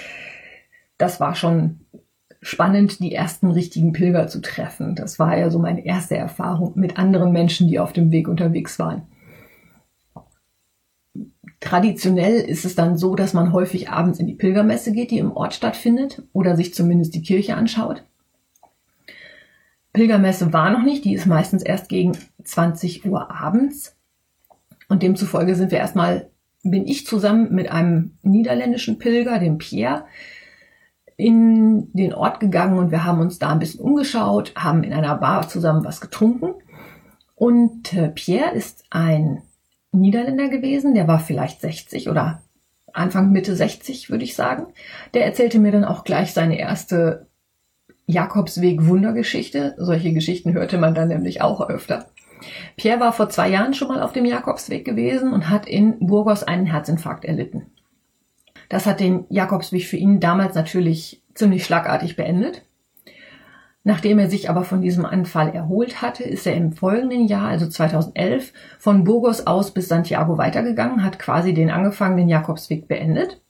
Das 0.98 1.18
war 1.18 1.34
schon 1.34 1.80
spannend, 2.40 3.00
die 3.00 3.12
ersten 3.12 3.50
richtigen 3.50 3.92
Pilger 3.92 4.28
zu 4.28 4.40
treffen. 4.40 4.94
Das 4.94 5.18
war 5.18 5.36
ja 5.36 5.50
so 5.50 5.58
meine 5.58 5.84
erste 5.84 6.16
Erfahrung 6.16 6.74
mit 6.76 6.96
anderen 6.96 7.32
Menschen, 7.32 7.66
die 7.66 7.80
auf 7.80 7.92
dem 7.92 8.12
Weg 8.12 8.28
unterwegs 8.28 8.78
waren. 8.78 9.02
Traditionell 11.58 12.36
ist 12.36 12.64
es 12.64 12.76
dann 12.76 12.96
so, 12.96 13.16
dass 13.16 13.34
man 13.34 13.52
häufig 13.52 13.90
abends 13.90 14.20
in 14.20 14.28
die 14.28 14.36
Pilgermesse 14.36 14.92
geht, 14.92 15.10
die 15.10 15.18
im 15.18 15.32
Ort 15.32 15.54
stattfindet, 15.54 16.22
oder 16.32 16.54
sich 16.54 16.72
zumindest 16.72 17.16
die 17.16 17.22
Kirche 17.22 17.56
anschaut. 17.56 18.04
Pilgermesse 19.96 20.52
war 20.52 20.68
noch 20.68 20.82
nicht, 20.82 21.06
die 21.06 21.14
ist 21.14 21.24
meistens 21.24 21.62
erst 21.62 21.88
gegen 21.88 22.12
20 22.44 23.06
Uhr 23.06 23.30
abends. 23.30 23.96
Und 24.90 25.02
demzufolge 25.02 25.54
sind 25.54 25.70
wir 25.70 25.78
erstmal, 25.78 26.28
bin 26.62 26.86
ich 26.86 27.06
zusammen 27.06 27.54
mit 27.54 27.70
einem 27.70 28.18
niederländischen 28.22 28.98
Pilger, 28.98 29.38
dem 29.38 29.56
Pierre, 29.56 30.04
in 31.16 31.90
den 31.94 32.12
Ort 32.12 32.40
gegangen 32.40 32.78
und 32.78 32.90
wir 32.90 33.04
haben 33.04 33.20
uns 33.20 33.38
da 33.38 33.48
ein 33.48 33.58
bisschen 33.58 33.80
umgeschaut, 33.80 34.52
haben 34.54 34.84
in 34.84 34.92
einer 34.92 35.16
Bar 35.16 35.48
zusammen 35.48 35.82
was 35.82 36.02
getrunken. 36.02 36.52
Und 37.34 37.94
äh, 37.94 38.10
Pierre 38.10 38.54
ist 38.54 38.84
ein 38.90 39.44
Niederländer 39.92 40.50
gewesen, 40.50 40.94
der 40.94 41.08
war 41.08 41.20
vielleicht 41.20 41.62
60 41.62 42.10
oder 42.10 42.42
Anfang 42.92 43.32
Mitte 43.32 43.56
60, 43.56 44.10
würde 44.10 44.24
ich 44.24 44.36
sagen. 44.36 44.66
Der 45.14 45.24
erzählte 45.24 45.58
mir 45.58 45.72
dann 45.72 45.84
auch 45.84 46.04
gleich 46.04 46.34
seine 46.34 46.58
erste 46.58 47.28
Jakobsweg 48.06 48.86
Wundergeschichte. 48.86 49.74
Solche 49.78 50.12
Geschichten 50.12 50.54
hörte 50.54 50.78
man 50.78 50.94
dann 50.94 51.08
nämlich 51.08 51.42
auch 51.42 51.68
öfter. 51.68 52.06
Pierre 52.76 53.00
war 53.00 53.12
vor 53.12 53.28
zwei 53.28 53.48
Jahren 53.48 53.74
schon 53.74 53.88
mal 53.88 54.02
auf 54.02 54.12
dem 54.12 54.24
Jakobsweg 54.24 54.84
gewesen 54.84 55.32
und 55.32 55.50
hat 55.50 55.66
in 55.66 55.98
Burgos 55.98 56.44
einen 56.44 56.66
Herzinfarkt 56.66 57.24
erlitten. 57.24 57.66
Das 58.68 58.86
hat 58.86 59.00
den 59.00 59.24
Jakobsweg 59.28 59.84
für 59.84 59.96
ihn 59.96 60.20
damals 60.20 60.54
natürlich 60.54 61.22
ziemlich 61.34 61.64
schlagartig 61.64 62.16
beendet. 62.16 62.62
Nachdem 63.82 64.18
er 64.18 64.28
sich 64.28 64.50
aber 64.50 64.64
von 64.64 64.80
diesem 64.80 65.06
Anfall 65.06 65.50
erholt 65.50 66.02
hatte, 66.02 66.24
ist 66.24 66.46
er 66.46 66.56
im 66.56 66.72
folgenden 66.72 67.26
Jahr, 67.28 67.48
also 67.48 67.68
2011, 67.68 68.52
von 68.78 69.04
Burgos 69.04 69.46
aus 69.46 69.72
bis 69.72 69.88
Santiago 69.88 70.38
weitergegangen, 70.38 71.04
hat 71.04 71.20
quasi 71.20 71.54
den 71.54 71.70
angefangenen 71.70 72.28
Jakobsweg 72.28 72.88
beendet 72.88 73.40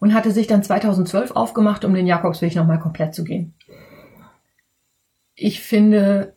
und 0.00 0.14
hatte 0.14 0.30
sich 0.30 0.46
dann 0.46 0.62
2012 0.62 1.32
aufgemacht, 1.32 1.84
um 1.84 1.94
den 1.94 2.06
Jakobsweg 2.06 2.54
nochmal 2.56 2.78
komplett 2.78 3.14
zu 3.14 3.24
gehen. 3.24 3.54
Ich 5.34 5.60
finde 5.60 6.34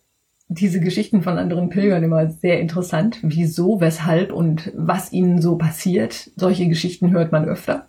diese 0.50 0.80
Geschichten 0.80 1.22
von 1.22 1.38
anderen 1.38 1.70
Pilgern 1.70 2.04
immer 2.04 2.30
sehr 2.30 2.60
interessant. 2.60 3.20
Wieso, 3.22 3.82
weshalb 3.82 4.32
und 4.32 4.72
was 4.76 5.12
ihnen 5.12 5.42
so 5.42 5.58
passiert. 5.58 6.32
Solche 6.36 6.68
Geschichten 6.68 7.12
hört 7.12 7.32
man 7.32 7.46
öfter. 7.46 7.88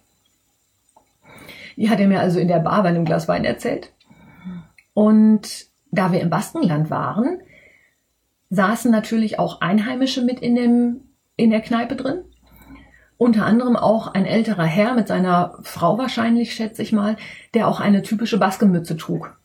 Die 1.76 1.88
hat 1.88 2.00
er 2.00 2.08
mir 2.08 2.20
also 2.20 2.40
in 2.40 2.48
der 2.48 2.58
Bar 2.58 2.82
bei 2.82 2.88
einem 2.88 3.04
Glas 3.04 3.28
Wein 3.28 3.44
erzählt. 3.44 3.92
Und 4.92 5.66
da 5.92 6.12
wir 6.12 6.20
im 6.20 6.30
Baskenland 6.30 6.90
waren, 6.90 7.40
saßen 8.50 8.90
natürlich 8.90 9.38
auch 9.38 9.60
Einheimische 9.60 10.22
mit 10.22 10.40
in, 10.40 10.56
dem, 10.56 11.00
in 11.36 11.50
der 11.50 11.60
Kneipe 11.60 11.94
drin. 11.94 12.24
Unter 13.18 13.44
anderem 13.44 13.76
auch 13.76 14.06
ein 14.06 14.24
älterer 14.24 14.64
Herr 14.64 14.94
mit 14.94 15.08
seiner 15.08 15.58
Frau 15.62 15.98
wahrscheinlich, 15.98 16.54
schätze 16.54 16.82
ich 16.82 16.92
mal, 16.92 17.16
der 17.52 17.68
auch 17.68 17.80
eine 17.80 18.02
typische 18.02 18.38
Baskenmütze 18.38 18.96
trug. 18.96 19.36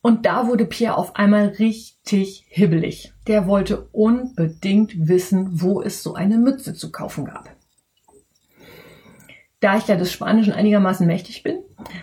Und 0.00 0.26
da 0.26 0.48
wurde 0.48 0.64
Pierre 0.64 0.96
auf 0.96 1.14
einmal 1.14 1.48
richtig 1.58 2.44
hibbelig. 2.48 3.12
Der 3.28 3.46
wollte 3.46 3.82
unbedingt 3.92 5.06
wissen, 5.06 5.60
wo 5.62 5.80
es 5.80 6.02
so 6.02 6.14
eine 6.14 6.38
Mütze 6.38 6.74
zu 6.74 6.90
kaufen 6.90 7.26
gab. 7.26 7.50
Da 9.60 9.76
ich 9.76 9.86
ja 9.86 9.94
des 9.94 10.10
Spanischen 10.10 10.52
einigermaßen 10.52 11.06
mächtig 11.06 11.44
bin, 11.44 11.58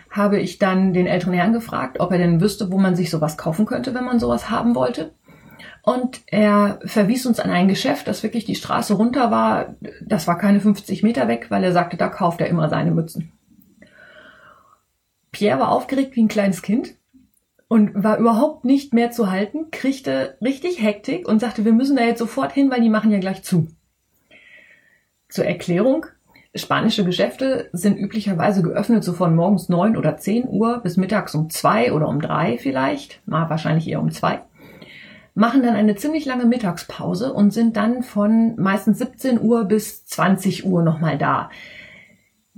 habe 0.10 0.40
ich 0.40 0.60
dann 0.60 0.94
den 0.94 1.08
älteren 1.08 1.34
Herrn 1.34 1.52
gefragt, 1.52 2.00
ob 2.00 2.12
er 2.12 2.18
denn 2.20 2.40
wüsste, 2.40 2.72
wo 2.72 2.78
man 2.78 2.96
sich 2.96 3.10
sowas 3.10 3.38
kaufen 3.38 3.66
könnte, 3.66 3.94
wenn 3.94 4.06
man 4.06 4.20
sowas 4.20 4.50
haben 4.50 4.76
wollte. 4.76 5.14
Und 5.90 6.22
er 6.28 6.80
verwies 6.86 7.26
uns 7.26 7.40
an 7.40 7.50
ein 7.50 7.68
Geschäft, 7.68 8.08
das 8.08 8.22
wirklich 8.22 8.46
die 8.46 8.54
Straße 8.54 8.94
runter 8.94 9.32
war. 9.32 9.74
Das 10.06 10.28
war 10.28 10.38
keine 10.38 10.60
50 10.60 11.02
Meter 11.02 11.28
weg, 11.28 11.48
weil 11.50 11.64
er 11.64 11.72
sagte, 11.72 11.98
da 11.98 12.10
kauft 12.10 12.42
er 12.42 12.48
immer 12.48 12.70
seine 12.70 12.92
Mützen. 12.92 13.32
Pierre 15.32 15.60
war 15.60 15.72
aufgeregt 15.72 16.16
wie 16.16 16.22
ein 16.22 16.28
kleines 16.28 16.62
Kind 16.62 16.94
und 17.68 18.04
war 18.04 18.20
überhaupt 18.20 18.66
nicht 18.66 18.94
mehr 18.94 19.10
zu 19.10 19.32
halten, 19.32 19.72
kriegte 19.72 20.38
richtig 20.44 20.80
Hektik 20.80 21.28
und 21.28 21.40
sagte, 21.40 21.66
wir 21.66 21.74
müssen 21.74 21.96
da 21.96 22.04
jetzt 22.04 22.20
sofort 22.20 22.52
hin, 22.52 22.70
weil 22.70 22.82
die 22.82 22.90
machen 22.90 23.10
ja 23.10 23.18
gleich 23.18 23.42
zu. 23.42 23.66
Zur 25.28 25.46
Erklärung, 25.46 26.06
spanische 26.54 27.04
Geschäfte 27.04 27.68
sind 27.74 27.98
üblicherweise 27.98 28.62
geöffnet 28.62 29.04
so 29.04 29.14
von 29.14 29.36
morgens 29.36 29.70
neun 29.70 29.98
oder 29.98 30.18
zehn 30.18 30.48
Uhr 30.48 30.82
bis 30.84 30.98
mittags 30.98 31.34
um 31.34 31.50
zwei 31.50 31.92
oder 31.94 32.08
um 32.08 32.22
drei 32.22 32.60
vielleicht, 32.60 33.28
mal 33.28 33.50
wahrscheinlich 33.50 33.88
eher 33.88 34.02
um 34.02 34.12
zwei, 34.12 34.44
machen 35.40 35.64
dann 35.64 35.76
eine 35.76 35.96
ziemlich 35.96 36.26
lange 36.26 36.46
Mittagspause 36.46 37.34
und 37.34 37.52
sind 37.52 37.78
dann 37.78 38.04
von 38.04 38.56
meistens 38.58 39.00
17 39.00 39.42
Uhr 39.42 39.66
bis 39.66 40.06
20 40.06 40.66
Uhr 40.66 40.84
nochmal 40.84 41.18
da 41.18 41.50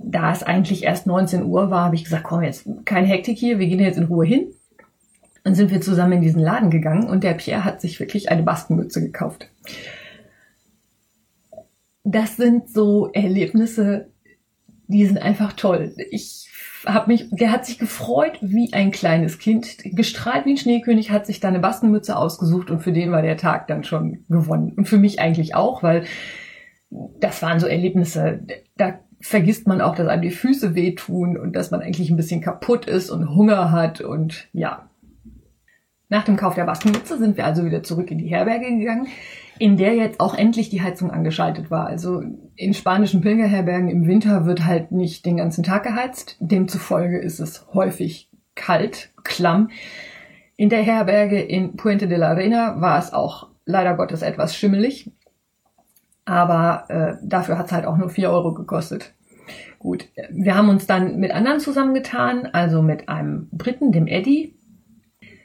da 0.04 0.32
es 0.32 0.42
eigentlich 0.42 0.84
erst 0.84 1.06
19 1.06 1.44
Uhr 1.44 1.70
war, 1.70 1.84
habe 1.84 1.94
ich 1.94 2.04
gesagt, 2.04 2.24
komm 2.24 2.42
jetzt, 2.42 2.66
kein 2.84 3.04
Hektik 3.04 3.38
hier, 3.38 3.58
wir 3.58 3.66
gehen 3.66 3.80
jetzt 3.80 3.98
in 3.98 4.04
Ruhe 4.04 4.26
hin. 4.26 4.52
Dann 5.44 5.54
sind 5.54 5.70
wir 5.70 5.80
zusammen 5.80 6.14
in 6.14 6.20
diesen 6.20 6.40
Laden 6.40 6.70
gegangen 6.70 7.08
und 7.08 7.24
der 7.24 7.34
Pierre 7.34 7.64
hat 7.64 7.80
sich 7.80 7.98
wirklich 7.98 8.30
eine 8.30 8.42
Bastenmütze 8.42 9.00
gekauft. 9.00 9.48
Das 12.04 12.36
sind 12.36 12.68
so 12.68 13.10
Erlebnisse, 13.12 14.11
die 14.92 15.06
sind 15.06 15.18
einfach 15.18 15.54
toll. 15.54 15.94
Ich 16.10 16.48
habe 16.86 17.10
mich, 17.10 17.28
der 17.30 17.52
hat 17.52 17.64
sich 17.64 17.78
gefreut 17.78 18.38
wie 18.40 18.72
ein 18.72 18.90
kleines 18.90 19.38
Kind, 19.38 19.78
gestrahlt 19.84 20.46
wie 20.46 20.50
ein 20.52 20.56
Schneekönig, 20.56 21.10
hat 21.10 21.26
sich 21.26 21.40
da 21.40 21.48
eine 21.48 21.60
Bastenmütze 21.60 22.16
ausgesucht 22.16 22.70
und 22.70 22.80
für 22.80 22.92
den 22.92 23.12
war 23.12 23.22
der 23.22 23.36
Tag 23.36 23.68
dann 23.68 23.84
schon 23.84 24.24
gewonnen. 24.28 24.72
Und 24.76 24.88
für 24.88 24.98
mich 24.98 25.20
eigentlich 25.20 25.54
auch, 25.54 25.82
weil 25.82 26.04
das 27.20 27.42
waren 27.42 27.60
so 27.60 27.66
Erlebnisse, 27.66 28.40
da 28.76 28.98
vergisst 29.20 29.66
man 29.66 29.80
auch, 29.80 29.94
dass 29.94 30.08
einem 30.08 30.22
die 30.22 30.30
Füße 30.30 30.74
wehtun 30.74 31.38
und 31.38 31.54
dass 31.54 31.70
man 31.70 31.80
eigentlich 31.80 32.10
ein 32.10 32.16
bisschen 32.16 32.40
kaputt 32.40 32.86
ist 32.86 33.10
und 33.10 33.34
Hunger 33.34 33.70
hat 33.70 34.00
und 34.00 34.48
ja, 34.52 34.90
nach 36.08 36.24
dem 36.24 36.36
Kauf 36.36 36.54
der 36.54 36.64
Baskenmütze 36.64 37.16
sind 37.16 37.38
wir 37.38 37.46
also 37.46 37.64
wieder 37.64 37.82
zurück 37.82 38.10
in 38.10 38.18
die 38.18 38.26
Herberge 38.26 38.66
gegangen, 38.76 39.06
in 39.58 39.78
der 39.78 39.94
jetzt 39.94 40.20
auch 40.20 40.34
endlich 40.34 40.68
die 40.68 40.82
Heizung 40.82 41.10
angeschaltet 41.10 41.70
war. 41.70 41.86
Also 41.86 42.22
in 42.56 42.74
spanischen 42.74 43.20
Pilgerherbergen 43.20 43.88
im 43.88 44.06
Winter 44.06 44.46
wird 44.46 44.64
halt 44.64 44.92
nicht 44.92 45.24
den 45.24 45.36
ganzen 45.36 45.64
Tag 45.64 45.84
geheizt. 45.84 46.36
Demzufolge 46.40 47.18
ist 47.18 47.40
es 47.40 47.66
häufig 47.72 48.28
kalt, 48.54 49.10
klamm. 49.24 49.70
In 50.56 50.68
der 50.68 50.82
Herberge 50.82 51.40
in 51.40 51.76
Puente 51.76 52.08
de 52.08 52.18
la 52.18 52.32
Reina 52.32 52.80
war 52.80 52.98
es 52.98 53.12
auch 53.12 53.48
leider 53.64 53.94
Gottes 53.94 54.22
etwas 54.22 54.54
schimmelig. 54.54 55.10
Aber 56.24 56.84
äh, 56.88 57.26
dafür 57.26 57.58
hat 57.58 57.66
es 57.66 57.72
halt 57.72 57.86
auch 57.86 57.96
nur 57.96 58.10
vier 58.10 58.30
Euro 58.30 58.54
gekostet. 58.54 59.12
Gut, 59.78 60.08
wir 60.30 60.54
haben 60.54 60.68
uns 60.68 60.86
dann 60.86 61.18
mit 61.18 61.32
anderen 61.32 61.58
zusammengetan, 61.58 62.46
also 62.46 62.82
mit 62.82 63.08
einem 63.08 63.48
Briten, 63.50 63.90
dem 63.90 64.06
Eddie, 64.06 64.54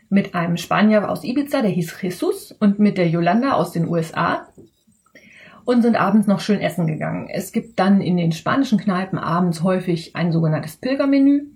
mit 0.10 0.36
einem 0.36 0.58
Spanier 0.58 1.10
aus 1.10 1.24
Ibiza, 1.24 1.62
der 1.62 1.72
hieß 1.72 2.00
Jesus, 2.02 2.52
und 2.52 2.78
mit 2.78 3.00
der 3.00 3.10
Yolanda 3.10 3.54
aus 3.54 3.72
den 3.72 3.88
USA 3.88 4.48
und 5.68 5.82
sind 5.82 5.98
abends 5.98 6.28
noch 6.28 6.40
schön 6.40 6.62
essen 6.62 6.88
gegangen. 6.88 7.28
Es 7.30 7.52
gibt 7.52 7.78
dann 7.78 8.00
in 8.00 8.16
den 8.16 8.32
spanischen 8.32 8.78
Kneipen 8.78 9.20
abends 9.20 9.64
häufig 9.64 10.16
ein 10.16 10.32
sogenanntes 10.32 10.78
Pilgermenü. 10.78 11.48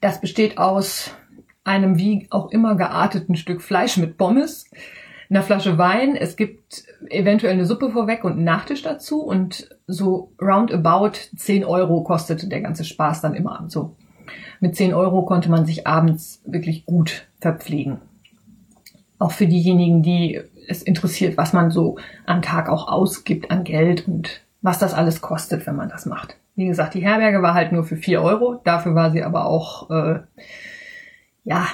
Das 0.00 0.20
besteht 0.20 0.58
aus 0.58 1.12
einem 1.62 1.98
wie 1.98 2.26
auch 2.30 2.50
immer 2.50 2.74
gearteten 2.74 3.36
Stück 3.36 3.62
Fleisch 3.62 3.96
mit 3.96 4.18
Pommes, 4.18 4.68
einer 5.30 5.42
Flasche 5.42 5.78
Wein. 5.78 6.16
Es 6.16 6.36
gibt 6.36 6.84
eventuell 7.08 7.52
eine 7.52 7.64
Suppe 7.64 7.90
vorweg 7.90 8.24
und 8.24 8.32
einen 8.32 8.44
Nachtisch 8.44 8.82
dazu 8.82 9.22
und 9.22 9.68
so 9.86 10.32
roundabout 10.42 11.12
10 11.36 11.64
Euro 11.64 12.02
kostet 12.02 12.50
der 12.50 12.60
ganze 12.60 12.84
Spaß 12.84 13.20
dann 13.20 13.34
immer 13.34 13.64
so 13.68 13.94
mit 14.60 14.76
10 14.76 14.94
Euro 14.94 15.22
konnte 15.22 15.50
man 15.50 15.66
sich 15.66 15.86
abends 15.86 16.40
wirklich 16.46 16.86
gut 16.86 17.28
verpflegen. 17.38 17.98
Auch 19.18 19.32
für 19.32 19.46
diejenigen, 19.46 20.02
die 20.02 20.40
es 20.68 20.82
interessiert, 20.82 21.36
was 21.36 21.52
man 21.52 21.70
so 21.70 21.98
am 22.26 22.42
Tag 22.42 22.68
auch 22.68 22.88
ausgibt 22.88 23.50
an 23.50 23.64
Geld 23.64 24.06
und 24.08 24.42
was 24.62 24.78
das 24.78 24.94
alles 24.94 25.20
kostet, 25.20 25.66
wenn 25.66 25.76
man 25.76 25.88
das 25.88 26.06
macht. 26.06 26.36
Wie 26.56 26.66
gesagt, 26.66 26.94
die 26.94 27.04
Herberge 27.04 27.42
war 27.42 27.54
halt 27.54 27.72
nur 27.72 27.84
für 27.84 27.96
4 27.96 28.22
Euro. 28.22 28.60
Dafür 28.64 28.94
war 28.94 29.10
sie 29.10 29.22
aber 29.22 29.46
auch, 29.46 29.90
äh, 29.90 30.20
ja, 31.42 31.66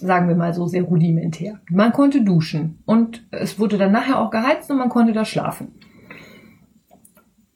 sagen 0.00 0.28
wir 0.28 0.36
mal 0.36 0.54
so, 0.54 0.66
sehr 0.66 0.82
rudimentär. 0.82 1.60
Man 1.70 1.92
konnte 1.92 2.22
duschen 2.22 2.82
und 2.84 3.26
es 3.30 3.58
wurde 3.58 3.78
dann 3.78 3.92
nachher 3.92 4.20
auch 4.20 4.30
geheizt 4.30 4.70
und 4.70 4.78
man 4.78 4.90
konnte 4.90 5.12
da 5.12 5.24
schlafen. 5.24 5.72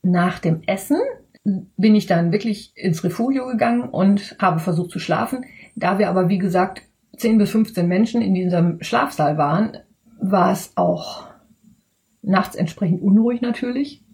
Nach 0.03 0.39
dem 0.39 0.63
Essen 0.67 0.99
bin 1.45 1.95
ich 1.95 2.07
dann 2.07 2.33
wirklich 2.33 2.73
ins 2.75 3.05
Refugio 3.05 3.47
gegangen 3.47 3.83
und 3.83 4.37
habe 4.41 4.61
versucht 4.61 4.91
zu 4.91 4.99
schlafen. 4.99 5.45
Da 5.77 5.99
wir 5.99 6.09
aber, 6.09 6.29
wie 6.29 6.39
gesagt, 6.39 6.83
10 7.17 7.39
bis 7.39 7.51
15 7.51 7.87
Menschen 7.87 8.23
in 8.23 8.35
diesem 8.35 8.83
Schlafsaal 8.83 9.37
waren, 9.37 9.77
war 10.21 10.53
es 10.53 10.73
auch 10.77 11.25
nachts 12.23 12.55
entsprechend 12.55 13.03
unruhig 13.03 13.41
natürlich. 13.41 14.05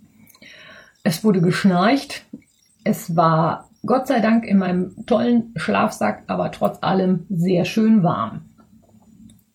Es 1.02 1.24
wurde 1.24 1.40
geschnarcht. 1.40 2.24
Es 2.84 3.16
war 3.16 3.70
Gott 3.84 4.06
sei 4.06 4.20
Dank 4.20 4.44
in 4.44 4.58
meinem 4.58 5.06
tollen 5.06 5.52
Schlafsack, 5.56 6.24
aber 6.26 6.50
trotz 6.50 6.82
allem 6.82 7.26
sehr 7.28 7.64
schön 7.64 8.02
warm. 8.02 8.42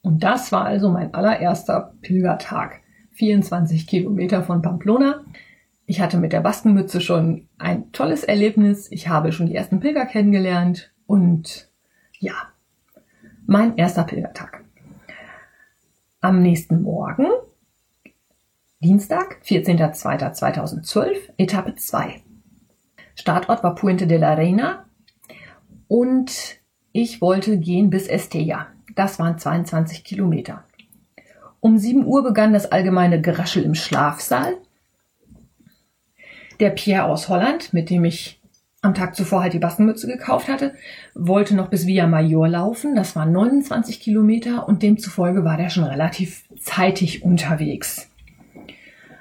Und 0.02 0.24
das 0.24 0.52
war 0.52 0.66
also 0.66 0.90
mein 0.90 1.14
allererster 1.14 1.94
Pilgertag. 2.02 2.82
24 3.14 3.88
Kilometer 3.88 4.42
von 4.42 4.62
Pamplona 4.62 5.22
ich 5.92 6.00
hatte 6.00 6.18
mit 6.18 6.32
der 6.32 6.40
Baskenmütze 6.40 7.02
schon 7.02 7.50
ein 7.58 7.92
tolles 7.92 8.24
Erlebnis. 8.24 8.90
Ich 8.94 9.10
habe 9.10 9.34
schon 9.34 9.48
die 9.48 9.56
ersten 9.56 9.82
Pilger 9.82 10.06
kennengelernt 10.06 10.94
und 11.06 11.70
ja, 12.18 12.34
mein 13.46 13.76
erster 13.76 14.06
Pilgertag. 14.06 14.64
Am 16.24 16.44
nächsten 16.44 16.84
Morgen, 16.84 17.26
Dienstag, 18.80 19.40
14.02.2012, 19.44 21.16
Etappe 21.38 21.74
2. 21.74 22.22
Startort 23.16 23.64
war 23.64 23.74
Puente 23.74 24.06
de 24.06 24.20
la 24.20 24.36
Reina 24.36 24.86
und 25.88 26.60
ich 26.92 27.22
wollte 27.22 27.58
gehen 27.58 27.90
bis 27.90 28.06
Estella. 28.06 28.68
Das 28.94 29.18
waren 29.18 29.40
22 29.40 30.04
Kilometer. 30.04 30.64
Um 31.60 31.80
7 31.80 32.06
Uhr 32.06 32.22
begann 32.22 32.54
das 32.54 32.72
allgemeine 32.72 33.20
Geraschel 33.20 33.64
im 33.64 33.74
Schlafsaal 33.74 34.58
der 36.60 36.70
Pierre 36.70 37.06
aus 37.06 37.30
Holland, 37.30 37.74
mit 37.74 37.90
dem 37.90 38.06
ich 38.06 38.41
am 38.82 38.96
Tag 38.96 39.16
zuvor 39.16 39.44
halt 39.44 39.54
die 39.54 39.60
Baskenmütze 39.60 40.08
gekauft 40.08 40.48
hatte, 40.48 40.74
wollte 41.14 41.56
noch 41.56 41.70
bis 41.70 41.86
Villa 41.86 42.08
Major 42.08 42.48
laufen. 42.48 42.96
Das 42.96 43.16
waren 43.16 43.32
29 43.32 44.00
Kilometer 44.00 44.68
und 44.68 44.82
demzufolge 44.82 45.44
war 45.44 45.56
der 45.58 45.70
schon 45.70 45.84
relativ 45.84 46.44
zeitig 46.60 47.24
unterwegs. 47.24 48.10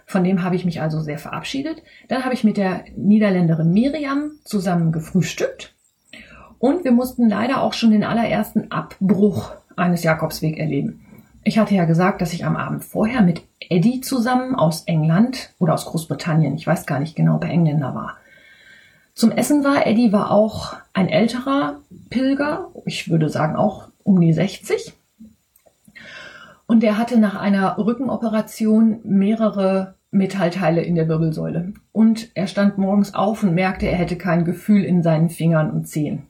Von 0.06 0.24
dem 0.24 0.42
habe 0.42 0.56
ich 0.56 0.64
mich 0.64 0.80
also 0.80 1.00
sehr 1.00 1.18
verabschiedet. 1.18 1.82
Dann 2.08 2.24
habe 2.24 2.34
ich 2.34 2.42
mit 2.42 2.56
der 2.56 2.84
Niederländerin 2.96 3.72
Miriam 3.72 4.32
zusammen 4.44 4.92
gefrühstückt 4.92 5.74
und 6.58 6.84
wir 6.84 6.92
mussten 6.92 7.28
leider 7.28 7.62
auch 7.62 7.74
schon 7.74 7.90
den 7.90 8.02
allerersten 8.02 8.72
Abbruch 8.72 9.52
eines 9.76 10.02
Jakobsweg 10.02 10.58
erleben. 10.58 11.04
Ich 11.44 11.58
hatte 11.58 11.74
ja 11.74 11.84
gesagt, 11.84 12.22
dass 12.22 12.32
ich 12.32 12.44
am 12.44 12.56
Abend 12.56 12.84
vorher 12.84 13.22
mit 13.22 13.42
Eddie 13.60 14.00
zusammen 14.00 14.54
aus 14.54 14.84
England 14.84 15.52
oder 15.58 15.74
aus 15.74 15.86
Großbritannien, 15.86 16.54
ich 16.56 16.66
weiß 16.66 16.86
gar 16.86 16.98
nicht 16.98 17.14
genau, 17.14 17.36
ob 17.36 17.44
er 17.44 17.50
Engländer 17.50 17.94
war, 17.94 18.16
zum 19.20 19.30
Essen 19.32 19.62
war. 19.62 19.86
Eddie 19.86 20.12
war 20.12 20.30
auch 20.30 20.74
ein 20.94 21.08
älterer 21.08 21.80
Pilger, 22.08 22.68
ich 22.86 23.10
würde 23.10 23.28
sagen 23.28 23.54
auch 23.54 23.88
um 24.02 24.20
die 24.20 24.32
60. 24.32 24.94
Und 26.66 26.82
er 26.82 26.96
hatte 26.96 27.18
nach 27.18 27.34
einer 27.34 27.76
Rückenoperation 27.78 29.00
mehrere 29.04 29.94
Metallteile 30.10 30.82
in 30.82 30.94
der 30.94 31.08
Wirbelsäule. 31.08 31.74
Und 31.92 32.30
er 32.34 32.46
stand 32.46 32.78
morgens 32.78 33.14
auf 33.14 33.42
und 33.42 33.54
merkte, 33.54 33.86
er 33.86 33.96
hätte 33.96 34.16
kein 34.16 34.44
Gefühl 34.44 34.84
in 34.84 35.02
seinen 35.02 35.28
Fingern 35.28 35.70
und 35.70 35.86
Zehen. 35.86 36.26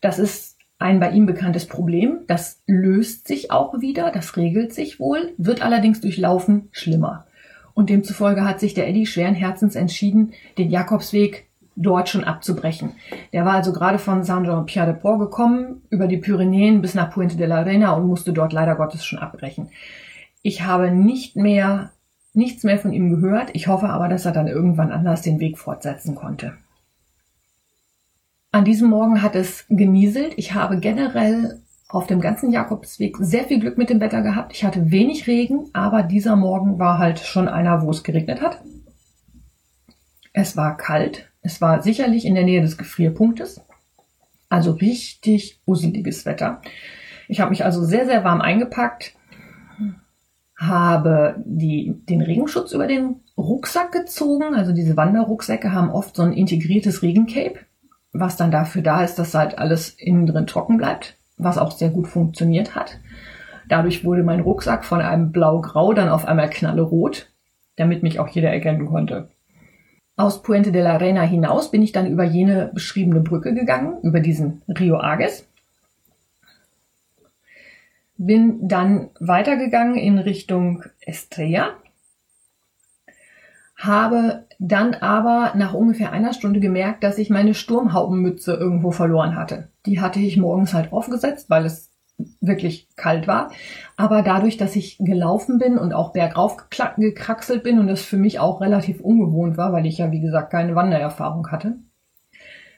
Das 0.00 0.18
ist 0.18 0.56
ein 0.78 0.98
bei 0.98 1.10
ihm 1.10 1.26
bekanntes 1.26 1.66
Problem. 1.66 2.20
Das 2.26 2.60
löst 2.66 3.28
sich 3.28 3.50
auch 3.50 3.80
wieder, 3.80 4.10
das 4.10 4.36
regelt 4.36 4.72
sich 4.72 4.98
wohl, 4.98 5.32
wird 5.36 5.62
allerdings 5.62 6.00
durch 6.00 6.16
Laufen 6.16 6.68
schlimmer. 6.72 7.26
Und 7.74 7.90
demzufolge 7.90 8.44
hat 8.44 8.60
sich 8.60 8.74
der 8.74 8.88
Eddie 8.88 9.06
schweren 9.06 9.34
Herzens 9.34 9.74
entschieden, 9.74 10.32
den 10.58 10.70
Jakobsweg 10.70 11.46
dort 11.74 12.08
schon 12.08 12.24
abzubrechen. 12.24 12.92
Der 13.32 13.44
war 13.44 13.54
also 13.54 13.72
gerade 13.72 13.98
von 13.98 14.24
Saint-Jean-Pierre-de-Port 14.24 15.18
gekommen, 15.18 15.82
über 15.90 16.06
die 16.06 16.18
Pyrenäen 16.18 16.82
bis 16.82 16.94
nach 16.94 17.10
Puente 17.10 17.36
de 17.36 17.46
la 17.46 17.62
Reina 17.62 17.92
und 17.92 18.06
musste 18.06 18.32
dort 18.32 18.52
leider 18.52 18.74
Gottes 18.76 19.04
schon 19.04 19.18
abbrechen. 19.18 19.70
Ich 20.42 20.62
habe 20.62 20.90
nicht 20.90 21.36
mehr, 21.36 21.90
nichts 22.34 22.64
mehr 22.64 22.78
von 22.78 22.92
ihm 22.92 23.10
gehört. 23.10 23.50
Ich 23.54 23.68
hoffe 23.68 23.88
aber, 23.88 24.08
dass 24.08 24.26
er 24.26 24.32
dann 24.32 24.48
irgendwann 24.48 24.92
anders 24.92 25.22
den 25.22 25.40
Weg 25.40 25.58
fortsetzen 25.58 26.14
konnte. 26.14 26.54
An 28.50 28.66
diesem 28.66 28.90
Morgen 28.90 29.22
hat 29.22 29.34
es 29.34 29.64
genieselt. 29.70 30.34
Ich 30.36 30.52
habe 30.52 30.78
generell 30.78 31.62
auf 31.92 32.06
dem 32.06 32.20
ganzen 32.22 32.50
Jakobsweg 32.50 33.18
sehr 33.20 33.44
viel 33.44 33.60
Glück 33.60 33.76
mit 33.76 33.90
dem 33.90 34.00
Wetter 34.00 34.22
gehabt. 34.22 34.52
Ich 34.54 34.64
hatte 34.64 34.90
wenig 34.90 35.26
Regen, 35.26 35.68
aber 35.74 36.02
dieser 36.02 36.36
Morgen 36.36 36.78
war 36.78 36.98
halt 36.98 37.18
schon 37.18 37.48
einer, 37.48 37.82
wo 37.82 37.90
es 37.90 38.02
geregnet 38.02 38.40
hat. 38.40 38.62
Es 40.32 40.56
war 40.56 40.78
kalt. 40.78 41.30
Es 41.42 41.60
war 41.60 41.82
sicherlich 41.82 42.24
in 42.24 42.34
der 42.34 42.44
Nähe 42.44 42.62
des 42.62 42.78
Gefrierpunktes. 42.78 43.60
Also 44.48 44.72
richtig 44.72 45.60
useliges 45.66 46.24
Wetter. 46.24 46.62
Ich 47.28 47.40
habe 47.40 47.50
mich 47.50 47.64
also 47.64 47.84
sehr, 47.84 48.06
sehr 48.06 48.24
warm 48.24 48.40
eingepackt, 48.40 49.14
habe 50.56 51.42
die, 51.44 51.94
den 52.08 52.22
Regenschutz 52.22 52.72
über 52.72 52.86
den 52.86 53.16
Rucksack 53.36 53.92
gezogen. 53.92 54.54
Also 54.54 54.72
diese 54.72 54.96
Wanderrucksäcke 54.96 55.72
haben 55.72 55.90
oft 55.90 56.16
so 56.16 56.22
ein 56.22 56.32
integriertes 56.32 57.02
Regencape 57.02 57.58
was 58.12 58.36
dann 58.36 58.50
dafür 58.50 58.82
da 58.82 59.02
ist, 59.02 59.18
dass 59.18 59.34
halt 59.34 59.58
alles 59.58 59.90
innen 59.90 60.26
drin 60.26 60.46
trocken 60.46 60.76
bleibt, 60.76 61.16
was 61.44 61.58
auch 61.58 61.72
sehr 61.72 61.90
gut 61.90 62.08
funktioniert 62.08 62.74
hat. 62.74 62.98
Dadurch 63.68 64.04
wurde 64.04 64.22
mein 64.22 64.40
Rucksack 64.40 64.84
von 64.84 65.00
einem 65.00 65.32
blau-grau 65.32 65.92
dann 65.92 66.08
auf 66.08 66.26
einmal 66.26 66.50
knallerot, 66.50 67.30
damit 67.76 68.02
mich 68.02 68.20
auch 68.20 68.28
jeder 68.28 68.50
erkennen 68.50 68.86
konnte. 68.86 69.28
Aus 70.16 70.42
Puente 70.42 70.72
de 70.72 70.82
la 70.82 70.96
Reina 70.96 71.22
hinaus 71.22 71.70
bin 71.70 71.82
ich 71.82 71.92
dann 71.92 72.06
über 72.06 72.24
jene 72.24 72.70
beschriebene 72.74 73.20
Brücke 73.20 73.54
gegangen, 73.54 74.00
über 74.02 74.20
diesen 74.20 74.62
Rio 74.68 74.98
Ages. 74.98 75.48
Bin 78.18 78.68
dann 78.68 79.10
weitergegangen 79.18 79.96
in 79.96 80.18
Richtung 80.18 80.84
Estrella 81.00 81.76
habe 83.84 84.46
dann 84.58 84.94
aber 84.94 85.52
nach 85.56 85.74
ungefähr 85.74 86.12
einer 86.12 86.32
Stunde 86.32 86.60
gemerkt, 86.60 87.02
dass 87.02 87.18
ich 87.18 87.30
meine 87.30 87.54
Sturmhaubenmütze 87.54 88.54
irgendwo 88.54 88.92
verloren 88.92 89.36
hatte. 89.36 89.68
Die 89.86 90.00
hatte 90.00 90.20
ich 90.20 90.36
morgens 90.36 90.72
halt 90.72 90.92
aufgesetzt, 90.92 91.50
weil 91.50 91.66
es 91.66 91.90
wirklich 92.40 92.88
kalt 92.96 93.26
war. 93.26 93.50
Aber 93.96 94.22
dadurch, 94.22 94.56
dass 94.56 94.76
ich 94.76 94.98
gelaufen 94.98 95.58
bin 95.58 95.78
und 95.78 95.92
auch 95.92 96.12
bergauf 96.12 96.56
gekraxelt 96.96 97.64
bin 97.64 97.80
und 97.80 97.88
das 97.88 98.02
für 98.02 98.16
mich 98.16 98.38
auch 98.38 98.60
relativ 98.60 99.00
ungewohnt 99.00 99.56
war, 99.56 99.72
weil 99.72 99.86
ich 99.86 99.98
ja 99.98 100.12
wie 100.12 100.20
gesagt 100.20 100.52
keine 100.52 100.76
Wandererfahrung 100.76 101.50
hatte, 101.50 101.78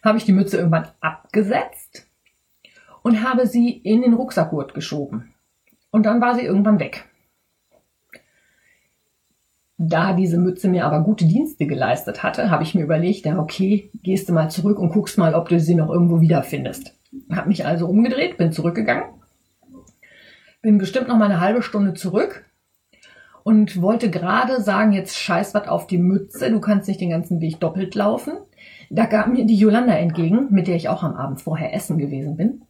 habe 0.03 0.19
ich 0.19 0.25
die 0.25 0.33
Mütze 0.33 0.57
irgendwann 0.57 0.89
abgesetzt 1.01 2.07
und 3.03 3.23
habe 3.23 3.47
sie 3.47 3.71
in 3.71 4.01
den 4.01 4.15
Rucksackgurt 4.15 4.73
geschoben. 4.73 5.35
Und 5.91 6.07
dann 6.07 6.21
war 6.21 6.35
sie 6.35 6.43
irgendwann 6.43 6.81
weg. 6.81 7.05
Da 9.87 10.15
diese 10.15 10.39
Mütze 10.39 10.69
mir 10.69 10.87
aber 10.87 11.01
gute 11.01 11.27
Dienste 11.27 11.67
geleistet 11.67 12.23
hatte, 12.23 12.51
habe 12.51 12.63
ich 12.63 12.75
mir 12.75 12.83
überlegt, 12.83 13.27
ja 13.27 13.39
okay, 13.39 13.91
gehst 14.03 14.29
du 14.29 14.33
mal 14.33 14.51
zurück 14.51 14.79
und 14.79 14.91
guckst 14.91 15.19
mal, 15.19 15.35
ob 15.35 15.49
du 15.49 15.61
sie 15.61 15.75
noch 15.75 15.91
irgendwo 15.91 16.21
wiederfindest. 16.21 16.95
Hab 17.31 17.47
mich 17.47 17.67
also 17.67 17.87
umgedreht, 17.87 18.37
bin 18.37 18.53
zurückgegangen, 18.53 19.05
bin 20.63 20.79
bestimmt 20.79 21.09
noch 21.09 21.17
mal 21.17 21.27
eine 21.27 21.41
halbe 21.41 21.63
Stunde 21.63 21.95
zurück 21.95 22.45
und 23.43 23.83
wollte 23.83 24.11
gerade 24.11 24.63
sagen, 24.63 24.93
jetzt 24.93 25.19
scheiß 25.19 25.55
was 25.55 25.69
auf 25.69 25.87
die 25.87 25.99
Mütze, 25.99 26.51
du 26.51 26.61
kannst 26.61 26.89
nicht 26.89 27.01
den 27.01 27.11
ganzen 27.11 27.41
Weg 27.41 27.61
doppelt 27.61 27.95
laufen. 27.95 28.33
Da 28.91 29.07
gab 29.07 29.29
mir 29.29 29.45
die 29.45 29.57
Jolanda 29.57 29.95
entgegen, 29.95 30.49
mit 30.51 30.67
der 30.67 30.77
ich 30.77 30.89
auch 30.89 31.03
am 31.03 31.15
Abend 31.15 31.43
vorher 31.43 31.75
essen 31.75 31.99
gewesen 31.99 32.37
bin. 32.37 32.63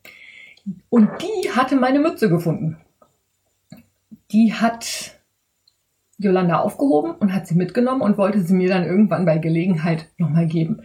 Und 0.88 1.10
die 1.22 1.50
hatte 1.50 1.76
meine 1.76 2.00
Mütze 2.00 2.28
gefunden. 2.28 2.78
Die 4.32 4.52
hat 4.52 5.13
Jolanda 6.18 6.58
aufgehoben 6.58 7.12
und 7.12 7.32
hat 7.32 7.46
sie 7.46 7.54
mitgenommen 7.54 8.00
und 8.00 8.18
wollte 8.18 8.40
sie 8.40 8.54
mir 8.54 8.68
dann 8.68 8.84
irgendwann 8.84 9.24
bei 9.24 9.38
Gelegenheit 9.38 10.08
nochmal 10.18 10.46
geben. 10.46 10.82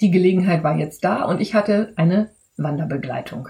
Die 0.00 0.10
Gelegenheit 0.10 0.62
war 0.62 0.76
jetzt 0.76 1.04
da 1.04 1.24
und 1.24 1.40
ich 1.40 1.54
hatte 1.54 1.92
eine 1.96 2.30
Wanderbegleitung. 2.56 3.48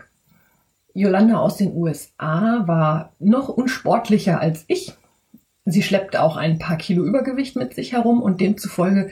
Jolanda 0.94 1.38
aus 1.38 1.56
den 1.56 1.74
USA 1.74 2.64
war 2.66 3.12
noch 3.18 3.48
unsportlicher 3.48 4.40
als 4.40 4.64
ich. 4.68 4.92
Sie 5.64 5.82
schleppte 5.82 6.22
auch 6.22 6.36
ein 6.36 6.58
paar 6.58 6.76
Kilo 6.76 7.04
Übergewicht 7.04 7.56
mit 7.56 7.74
sich 7.74 7.92
herum 7.92 8.20
und 8.20 8.40
demzufolge 8.40 9.10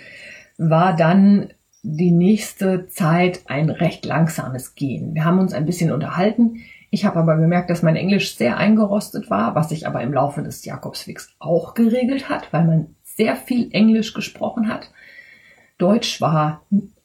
war 0.59 0.95
dann 0.95 1.51
die 1.83 2.11
nächste 2.11 2.89
Zeit 2.89 3.41
ein 3.47 3.71
recht 3.71 4.05
langsames 4.05 4.75
Gehen. 4.75 5.15
Wir 5.15 5.25
haben 5.25 5.39
uns 5.39 5.55
ein 5.55 5.65
bisschen 5.65 5.93
unterhalten. 5.93 6.63
Ich 6.91 7.05
habe 7.05 7.21
aber 7.21 7.37
gemerkt, 7.37 7.71
dass 7.71 7.83
mein 7.83 7.97
Englisch 7.97 8.37
sehr 8.37 8.57
eingerostet 8.57 9.31
war, 9.31 9.55
was 9.55 9.69
sich 9.69 9.87
aber 9.87 10.03
im 10.03 10.13
Laufe 10.13 10.43
des 10.43 10.65
Jakobswegs 10.65 11.35
auch 11.39 11.75
geregelt 11.75 12.29
hat, 12.29 12.53
weil 12.53 12.65
man 12.65 12.97
sehr 13.03 13.37
viel 13.37 13.69
Englisch 13.73 14.13
gesprochen 14.13 14.69
hat. 14.69 14.91
Deutsch 15.79 16.21
war 16.21 16.63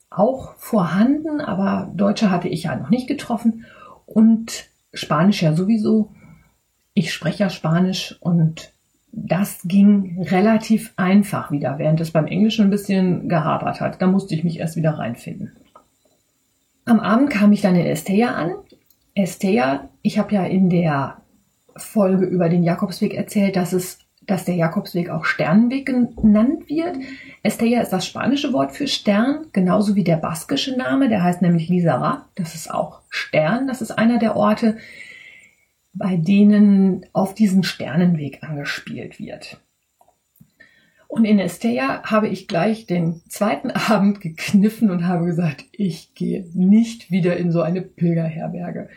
auch 0.10 0.56
vorhanden, 0.56 1.40
aber 1.40 1.92
Deutsche 1.94 2.32
hatte 2.32 2.48
ich 2.48 2.64
ja 2.64 2.76
noch 2.76 2.90
nicht 2.90 3.08
getroffen 3.08 3.66
und 4.06 4.66
Spanisch 4.94 5.42
ja 5.44 5.54
sowieso. 5.54 6.12
Ich 6.94 7.14
spreche 7.14 7.44
ja 7.44 7.50
Spanisch 7.50 8.18
und 8.22 8.74
das 9.12 9.62
ging 9.64 10.24
relativ 10.24 10.94
einfach 10.98 11.52
wieder, 11.52 11.78
während 11.78 12.02
es 12.02 12.12
beim 12.12 12.28
Englischen 12.28 12.66
ein 12.66 12.70
bisschen 12.70 13.30
gehabert 13.30 13.82
hat. 13.82 14.02
Da 14.02 14.08
musste 14.08 14.36
ich 14.36 14.44
mich 14.44 14.60
erst 14.60 14.76
wieder 14.76 14.92
reinfinden. 14.92 15.56
Am 16.86 17.00
Abend 17.00 17.30
kam 17.30 17.52
ich 17.52 17.62
dann 17.62 17.76
in 17.76 17.86
Estella 17.86 18.36
an 18.36 18.52
Estea, 19.16 19.90
ich 20.02 20.20
habe 20.20 20.36
ja 20.36 20.46
in 20.46 20.70
der 20.70 21.22
Folge 21.76 22.26
über 22.26 22.50
den 22.50 22.64
Jakobsweg 22.64 23.16
erzählt, 23.16 23.56
dass 23.56 23.74
es 23.74 24.06
dass 24.28 24.46
der 24.46 24.56
Jakobsweg 24.56 25.10
auch 25.10 25.26
Sternenweg 25.26 25.86
genannt 25.86 26.68
wird. 26.68 26.98
Estella 27.44 27.82
ist 27.82 27.92
das 27.92 28.08
spanische 28.08 28.54
Wort 28.54 28.72
für 28.72 28.88
Stern, 28.88 29.48
genauso 29.54 29.96
wie 29.96 30.04
der 30.04 30.18
baskische 30.18 30.76
Name, 30.76 31.10
der 31.10 31.24
heißt 31.24 31.42
nämlich 31.42 31.70
Lisara. 31.70 32.28
Das 32.36 32.56
ist 32.56 32.72
auch 32.72 33.02
Stern. 33.10 33.68
Das 33.68 33.82
ist 33.82 33.92
einer 33.92 34.18
der 34.18 34.36
Orte, 34.36 34.78
bei 35.94 36.18
denen 36.18 37.06
auf 37.14 37.34
diesen 37.34 37.64
Sternenweg 37.64 38.44
angespielt 38.44 39.20
wird. 39.20 39.60
Und 41.08 41.26
in 41.26 41.40
Estella 41.40 42.04
habe 42.04 42.28
ich 42.28 42.48
gleich 42.48 42.86
den 42.86 43.22
zweiten 43.30 43.72
Abend 43.72 44.22
gekniffen 44.22 44.90
und 44.90 45.08
habe 45.08 45.26
gesagt, 45.26 45.66
ich 45.72 46.14
gehe 46.14 46.46
nicht 46.54 47.12
wieder 47.12 47.38
in 47.38 47.52
so 47.52 47.62
eine 47.62 47.82
Pilgerherberge. 47.82 48.90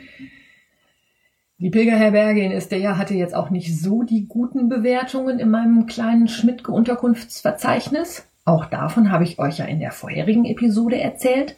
Die 1.59 1.71
Pilgerherberge 1.71 2.43
in 2.43 2.53
Estella 2.53 2.97
hatte 2.97 3.15
jetzt 3.15 3.35
auch 3.35 3.51
nicht 3.51 3.77
so 3.77 4.05
die 4.05 4.27
guten 4.27 4.69
Bewertungen 4.69 5.41
in 5.41 5.51
meinem 5.51 5.87
kleinen 5.87 6.29
Schmidt-Unterkunftsverzeichnis. 6.29 8.29
Auch 8.45 8.67
davon 8.67 9.11
habe 9.11 9.25
ich 9.25 9.41
euch 9.41 9.59
ja 9.59 9.65
in 9.65 9.81
der 9.81 9.91
vorherigen 9.91 10.45
Episode 10.45 11.01
erzählt. 11.01 11.57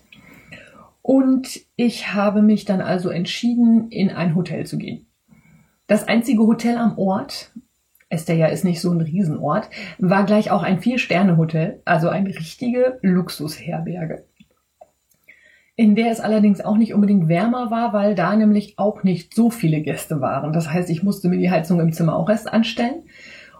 Und 1.03 1.61
ich 1.77 2.15
habe 2.15 2.41
mich 2.41 2.65
dann 2.65 2.81
also 2.81 3.11
entschieden, 3.11 3.91
in 3.91 4.11
ein 4.11 4.35
Hotel 4.35 4.67
zu 4.67 4.79
gehen. 4.79 5.07
Das 5.87 6.09
einzige 6.09 6.47
Hotel 6.47 6.77
am 6.77 6.97
Ort, 6.99 7.53
Estella 8.11 8.49
ist 8.49 8.65
nicht 8.65 8.81
so 8.81 8.91
ein 8.91 9.01
Riesenort, 9.01 9.71
war 9.99 10.25
gleich 10.25 10.51
auch 10.51 10.63
ein 10.63 10.81
Vier-Sterne-Hotel, 10.81 11.81
also 11.85 12.09
eine 12.09 12.29
richtige 12.29 12.99
Luxusherberge. 13.03 14.25
In 15.77 15.95
der 15.95 16.11
es 16.11 16.21
allerdings 16.21 16.61
auch 16.61 16.77
nicht 16.77 16.93
unbedingt 16.93 17.29
wärmer 17.29 17.71
war, 17.71 17.93
weil 17.95 18.15
da 18.15 18.37
nämlich 18.37 18.79
auch 18.79 19.05
nicht 19.05 19.33
so 19.33 19.49
viele 19.49 19.81
Gäste 19.81 20.21
waren. 20.21 20.53
Das 20.53 20.71
heißt, 20.71 20.91
ich 20.91 21.03
musste 21.03 21.29
mir 21.29 21.39
die 21.39 21.51
Heizung 21.51 21.81
im 21.81 21.93
Zimmer 21.93 22.17
auch 22.17 22.29
erst 22.29 22.53
anstellen 22.53 23.05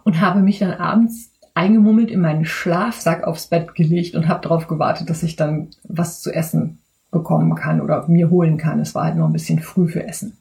und 0.03 0.21
habe 0.21 0.41
mich 0.41 0.59
dann 0.59 0.73
abends 0.73 1.31
eingemummelt 1.53 2.11
in 2.11 2.21
meinen 2.21 2.45
Schlafsack 2.45 3.23
aufs 3.23 3.47
Bett 3.47 3.73
gelegt 3.73 4.15
und 4.15 4.27
habe 4.27 4.41
darauf 4.41 4.67
gewartet, 4.67 5.09
dass 5.09 5.23
ich 5.23 5.35
dann 5.35 5.69
was 5.83 6.21
zu 6.21 6.31
essen 6.31 6.79
bekommen 7.09 7.55
kann 7.55 7.81
oder 7.81 8.07
mir 8.07 8.29
holen 8.29 8.57
kann. 8.57 8.79
Es 8.79 8.93
war 8.95 9.05
halt 9.05 9.15
noch 9.15 9.27
ein 9.27 9.33
bisschen 9.33 9.59
früh 9.59 9.87
für 9.87 10.03
Essen. 10.03 10.37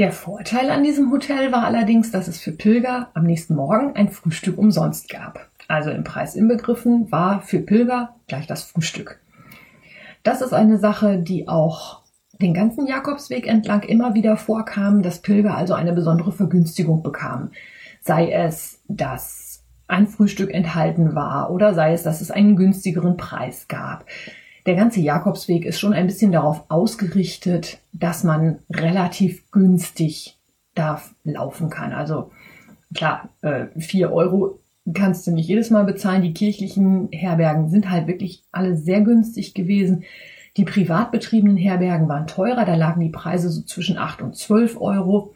Der 0.00 0.12
Vorteil 0.12 0.70
an 0.70 0.82
diesem 0.82 1.12
Hotel 1.12 1.52
war 1.52 1.62
allerdings, 1.62 2.10
dass 2.10 2.26
es 2.26 2.40
für 2.40 2.52
Pilger 2.52 3.10
am 3.12 3.24
nächsten 3.24 3.54
Morgen 3.54 3.94
ein 3.96 4.08
Frühstück 4.08 4.56
umsonst 4.56 5.10
gab. 5.10 5.50
Also 5.68 5.90
im 5.90 6.04
Preis 6.04 6.36
inbegriffen 6.36 7.12
war 7.12 7.42
für 7.42 7.58
Pilger 7.58 8.14
gleich 8.26 8.46
das 8.46 8.62
Frühstück. 8.62 9.20
Das 10.22 10.40
ist 10.40 10.54
eine 10.54 10.78
Sache, 10.78 11.18
die 11.18 11.48
auch 11.48 12.00
den 12.40 12.54
ganzen 12.54 12.86
Jakobsweg 12.86 13.46
entlang 13.46 13.82
immer 13.82 14.14
wieder 14.14 14.38
vorkam, 14.38 15.02
dass 15.02 15.20
Pilger 15.20 15.54
also 15.54 15.74
eine 15.74 15.92
besondere 15.92 16.32
Vergünstigung 16.32 17.02
bekamen. 17.02 17.50
Sei 18.00 18.32
es, 18.32 18.80
dass 18.88 19.64
ein 19.86 20.06
Frühstück 20.06 20.50
enthalten 20.50 21.14
war 21.14 21.50
oder 21.50 21.74
sei 21.74 21.92
es, 21.92 22.04
dass 22.04 22.22
es 22.22 22.30
einen 22.30 22.56
günstigeren 22.56 23.18
Preis 23.18 23.68
gab 23.68 24.06
der 24.66 24.74
ganze 24.74 25.00
Jakobsweg 25.00 25.64
ist 25.64 25.80
schon 25.80 25.92
ein 25.92 26.06
bisschen 26.06 26.32
darauf 26.32 26.64
ausgerichtet, 26.68 27.78
dass 27.92 28.24
man 28.24 28.58
relativ 28.70 29.50
günstig 29.50 30.38
da 30.74 31.00
laufen 31.24 31.70
kann. 31.70 31.92
Also 31.92 32.30
klar, 32.94 33.30
äh, 33.42 33.66
vier 33.78 34.12
Euro 34.12 34.58
kannst 34.94 35.26
du 35.26 35.32
nicht 35.32 35.48
jedes 35.48 35.70
Mal 35.70 35.84
bezahlen. 35.84 36.22
Die 36.22 36.34
kirchlichen 36.34 37.08
Herbergen 37.12 37.70
sind 37.70 37.90
halt 37.90 38.06
wirklich 38.06 38.42
alle 38.52 38.76
sehr 38.76 39.00
günstig 39.00 39.54
gewesen. 39.54 40.04
Die 40.56 40.64
privat 40.64 41.12
betriebenen 41.12 41.56
Herbergen 41.56 42.08
waren 42.08 42.26
teurer, 42.26 42.64
da 42.64 42.74
lagen 42.74 43.00
die 43.00 43.08
Preise 43.08 43.50
so 43.50 43.62
zwischen 43.62 43.98
acht 43.98 44.20
und 44.20 44.36
zwölf 44.36 44.80
Euro. 44.80 45.34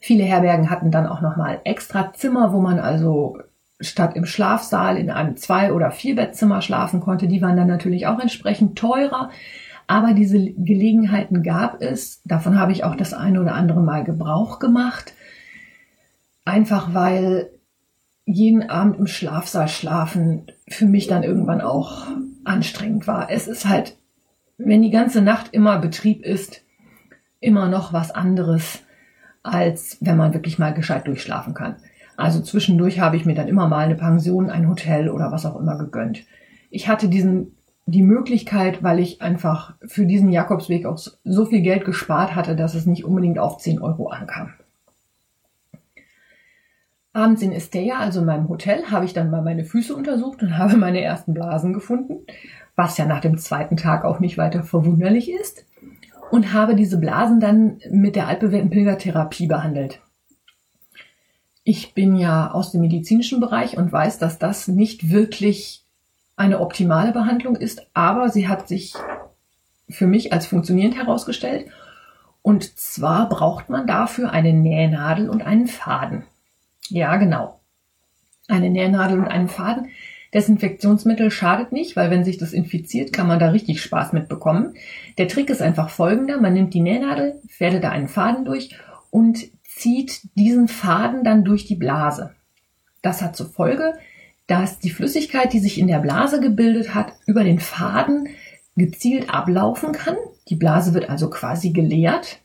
Viele 0.00 0.24
Herbergen 0.24 0.70
hatten 0.70 0.90
dann 0.90 1.06
auch 1.06 1.20
nochmal 1.20 1.60
extra 1.64 2.12
Zimmer, 2.14 2.52
wo 2.52 2.60
man 2.60 2.78
also 2.78 3.38
statt 3.80 4.16
im 4.16 4.24
Schlafsaal 4.24 4.96
in 4.96 5.10
einem 5.10 5.36
Zwei- 5.36 5.72
oder 5.72 5.90
Vierbettzimmer 5.90 6.62
schlafen 6.62 7.00
konnte. 7.00 7.28
Die 7.28 7.42
waren 7.42 7.56
dann 7.56 7.68
natürlich 7.68 8.06
auch 8.06 8.18
entsprechend 8.18 8.78
teurer. 8.78 9.30
Aber 9.86 10.14
diese 10.14 10.38
Gelegenheiten 10.38 11.42
gab 11.42 11.80
es. 11.80 12.20
Davon 12.24 12.58
habe 12.58 12.72
ich 12.72 12.84
auch 12.84 12.96
das 12.96 13.14
eine 13.14 13.40
oder 13.40 13.54
andere 13.54 13.80
Mal 13.80 14.04
Gebrauch 14.04 14.58
gemacht. 14.58 15.14
Einfach 16.44 16.94
weil 16.94 17.50
jeden 18.24 18.68
Abend 18.68 18.98
im 18.98 19.06
Schlafsaal 19.06 19.68
schlafen 19.68 20.46
für 20.68 20.86
mich 20.86 21.06
dann 21.06 21.22
irgendwann 21.22 21.60
auch 21.60 22.08
anstrengend 22.44 23.06
war. 23.06 23.30
Es 23.30 23.46
ist 23.46 23.68
halt, 23.68 23.96
wenn 24.58 24.82
die 24.82 24.90
ganze 24.90 25.22
Nacht 25.22 25.52
immer 25.52 25.78
Betrieb 25.78 26.24
ist, 26.24 26.62
immer 27.38 27.68
noch 27.68 27.92
was 27.92 28.10
anderes, 28.10 28.80
als 29.44 29.98
wenn 30.00 30.16
man 30.16 30.34
wirklich 30.34 30.58
mal 30.58 30.74
gescheit 30.74 31.06
durchschlafen 31.06 31.54
kann. 31.54 31.76
Also 32.16 32.40
zwischendurch 32.40 33.00
habe 33.00 33.16
ich 33.16 33.26
mir 33.26 33.34
dann 33.34 33.48
immer 33.48 33.68
mal 33.68 33.84
eine 33.84 33.94
Pension, 33.94 34.50
ein 34.50 34.68
Hotel 34.68 35.08
oder 35.08 35.32
was 35.32 35.46
auch 35.46 35.58
immer 35.58 35.76
gegönnt. 35.76 36.24
Ich 36.70 36.88
hatte 36.88 37.08
diesen 37.08 37.52
die 37.86 38.02
Möglichkeit, 38.02 38.82
weil 38.82 38.98
ich 38.98 39.22
einfach 39.22 39.74
für 39.86 40.06
diesen 40.06 40.30
Jakobsweg 40.30 40.86
auch 40.86 40.98
so 40.98 41.46
viel 41.46 41.62
Geld 41.62 41.84
gespart 41.84 42.34
hatte, 42.34 42.56
dass 42.56 42.74
es 42.74 42.84
nicht 42.84 43.04
unbedingt 43.04 43.38
auf 43.38 43.58
10 43.58 43.80
Euro 43.80 44.08
ankam. 44.08 44.52
Abends 47.12 47.42
in 47.42 47.52
Estella, 47.52 47.98
also 47.98 48.20
in 48.20 48.26
meinem 48.26 48.48
Hotel, 48.48 48.90
habe 48.90 49.04
ich 49.04 49.14
dann 49.14 49.30
mal 49.30 49.40
meine 49.40 49.64
Füße 49.64 49.94
untersucht 49.94 50.42
und 50.42 50.58
habe 50.58 50.76
meine 50.76 51.00
ersten 51.00 51.32
Blasen 51.32 51.72
gefunden, 51.72 52.26
was 52.74 52.98
ja 52.98 53.06
nach 53.06 53.20
dem 53.20 53.38
zweiten 53.38 53.76
Tag 53.76 54.04
auch 54.04 54.18
nicht 54.18 54.36
weiter 54.36 54.64
verwunderlich 54.64 55.30
ist, 55.32 55.64
und 56.32 56.52
habe 56.52 56.74
diese 56.74 56.98
Blasen 56.98 57.38
dann 57.38 57.78
mit 57.88 58.16
der 58.16 58.26
altbewährten 58.26 58.68
Pilgertherapie 58.68 59.46
behandelt. 59.46 60.00
Ich 61.68 61.94
bin 61.94 62.14
ja 62.14 62.52
aus 62.52 62.70
dem 62.70 62.80
medizinischen 62.80 63.40
Bereich 63.40 63.76
und 63.76 63.90
weiß, 63.90 64.20
dass 64.20 64.38
das 64.38 64.68
nicht 64.68 65.10
wirklich 65.10 65.82
eine 66.36 66.60
optimale 66.60 67.10
Behandlung 67.10 67.56
ist, 67.56 67.84
aber 67.92 68.28
sie 68.28 68.46
hat 68.46 68.68
sich 68.68 68.94
für 69.88 70.06
mich 70.06 70.32
als 70.32 70.46
funktionierend 70.46 70.96
herausgestellt. 70.96 71.66
Und 72.40 72.78
zwar 72.78 73.28
braucht 73.28 73.68
man 73.68 73.88
dafür 73.88 74.30
eine 74.30 74.52
Nähnadel 74.52 75.28
und 75.28 75.42
einen 75.42 75.66
Faden. 75.66 76.22
Ja, 76.88 77.16
genau. 77.16 77.58
Eine 78.46 78.70
Nähnadel 78.70 79.18
und 79.18 79.26
einen 79.26 79.48
Faden. 79.48 79.88
Desinfektionsmittel 80.34 81.32
schadet 81.32 81.72
nicht, 81.72 81.96
weil 81.96 82.12
wenn 82.12 82.22
sich 82.22 82.38
das 82.38 82.52
infiziert, 82.52 83.12
kann 83.12 83.26
man 83.26 83.40
da 83.40 83.48
richtig 83.48 83.82
Spaß 83.82 84.12
mitbekommen. 84.12 84.74
Der 85.18 85.26
Trick 85.26 85.50
ist 85.50 85.62
einfach 85.62 85.88
folgender. 85.88 86.40
Man 86.40 86.52
nimmt 86.52 86.74
die 86.74 86.80
Nähnadel, 86.80 87.40
fädelt 87.48 87.82
da 87.82 87.90
einen 87.90 88.06
Faden 88.06 88.44
durch 88.44 88.76
und 89.10 89.55
zieht 89.76 90.22
diesen 90.36 90.68
Faden 90.68 91.22
dann 91.22 91.44
durch 91.44 91.66
die 91.66 91.76
Blase. 91.76 92.34
Das 93.02 93.20
hat 93.20 93.36
zur 93.36 93.46
Folge, 93.46 93.92
dass 94.46 94.78
die 94.78 94.90
Flüssigkeit, 94.90 95.52
die 95.52 95.58
sich 95.58 95.78
in 95.78 95.86
der 95.86 95.98
Blase 95.98 96.40
gebildet 96.40 96.94
hat, 96.94 97.12
über 97.26 97.44
den 97.44 97.60
Faden 97.60 98.28
gezielt 98.74 99.28
ablaufen 99.28 99.92
kann. 99.92 100.16
Die 100.48 100.56
Blase 100.56 100.94
wird 100.94 101.10
also 101.10 101.28
quasi 101.28 101.70
geleert. 101.70 102.40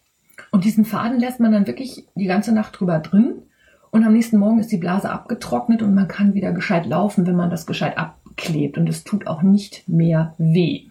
Und 0.52 0.66
diesen 0.66 0.84
Faden 0.84 1.20
lässt 1.20 1.40
man 1.40 1.54
dann 1.54 1.68
wirklich 1.68 2.06
die 2.16 2.26
ganze 2.26 2.52
Nacht 2.52 2.80
drüber 2.80 3.00
drin. 3.00 3.44
Und 3.92 4.04
am 4.04 4.14
nächsten 4.14 4.38
Morgen 4.38 4.60
ist 4.60 4.72
die 4.72 4.78
Blase 4.78 5.10
abgetrocknet 5.10 5.82
und 5.82 5.94
man 5.94 6.10
kann 6.10 6.34
wieder 6.34 6.52
gescheit 6.52 6.86
laufen, 6.86 7.26
wenn 7.28 7.36
man 7.36 7.50
das 7.50 7.66
gescheit 7.66 7.98
abklebt. 7.98 8.78
Und 8.78 8.90
es 8.90 9.06
tut 9.06 9.26
auch 9.26 9.42
nicht 9.42 9.88
mehr 9.88 10.36
weh. 10.38 10.88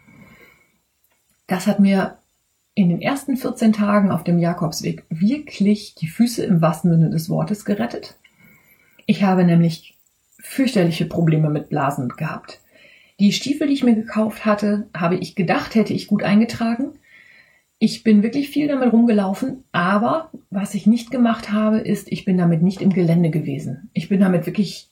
Das 1.46 1.66
hat 1.66 1.80
mir 1.80 2.19
in 2.80 2.88
den 2.88 3.02
ersten 3.02 3.36
14 3.36 3.74
Tagen 3.74 4.10
auf 4.10 4.24
dem 4.24 4.38
Jakobsweg 4.38 5.04
wirklich 5.10 5.94
die 5.96 6.08
Füße 6.08 6.44
im 6.44 6.62
wahrsten 6.62 6.90
Sinne 6.90 7.10
des 7.10 7.28
Wortes 7.28 7.66
gerettet. 7.66 8.16
Ich 9.04 9.22
habe 9.22 9.44
nämlich 9.44 9.98
fürchterliche 10.38 11.04
Probleme 11.04 11.50
mit 11.50 11.68
Blasen 11.68 12.08
gehabt. 12.08 12.60
Die 13.18 13.32
Stiefel, 13.32 13.66
die 13.66 13.74
ich 13.74 13.84
mir 13.84 13.94
gekauft 13.94 14.46
hatte, 14.46 14.88
habe 14.96 15.16
ich 15.16 15.34
gedacht, 15.34 15.74
hätte 15.74 15.92
ich 15.92 16.06
gut 16.06 16.22
eingetragen. 16.22 16.92
Ich 17.78 18.02
bin 18.02 18.22
wirklich 18.22 18.48
viel 18.48 18.68
damit 18.68 18.92
rumgelaufen, 18.92 19.64
aber 19.72 20.30
was 20.48 20.74
ich 20.74 20.86
nicht 20.86 21.10
gemacht 21.10 21.52
habe, 21.52 21.80
ist, 21.80 22.10
ich 22.10 22.24
bin 22.24 22.38
damit 22.38 22.62
nicht 22.62 22.80
im 22.80 22.94
Gelände 22.94 23.28
gewesen. 23.28 23.90
Ich 23.92 24.08
bin 24.08 24.20
damit 24.20 24.46
wirklich 24.46 24.88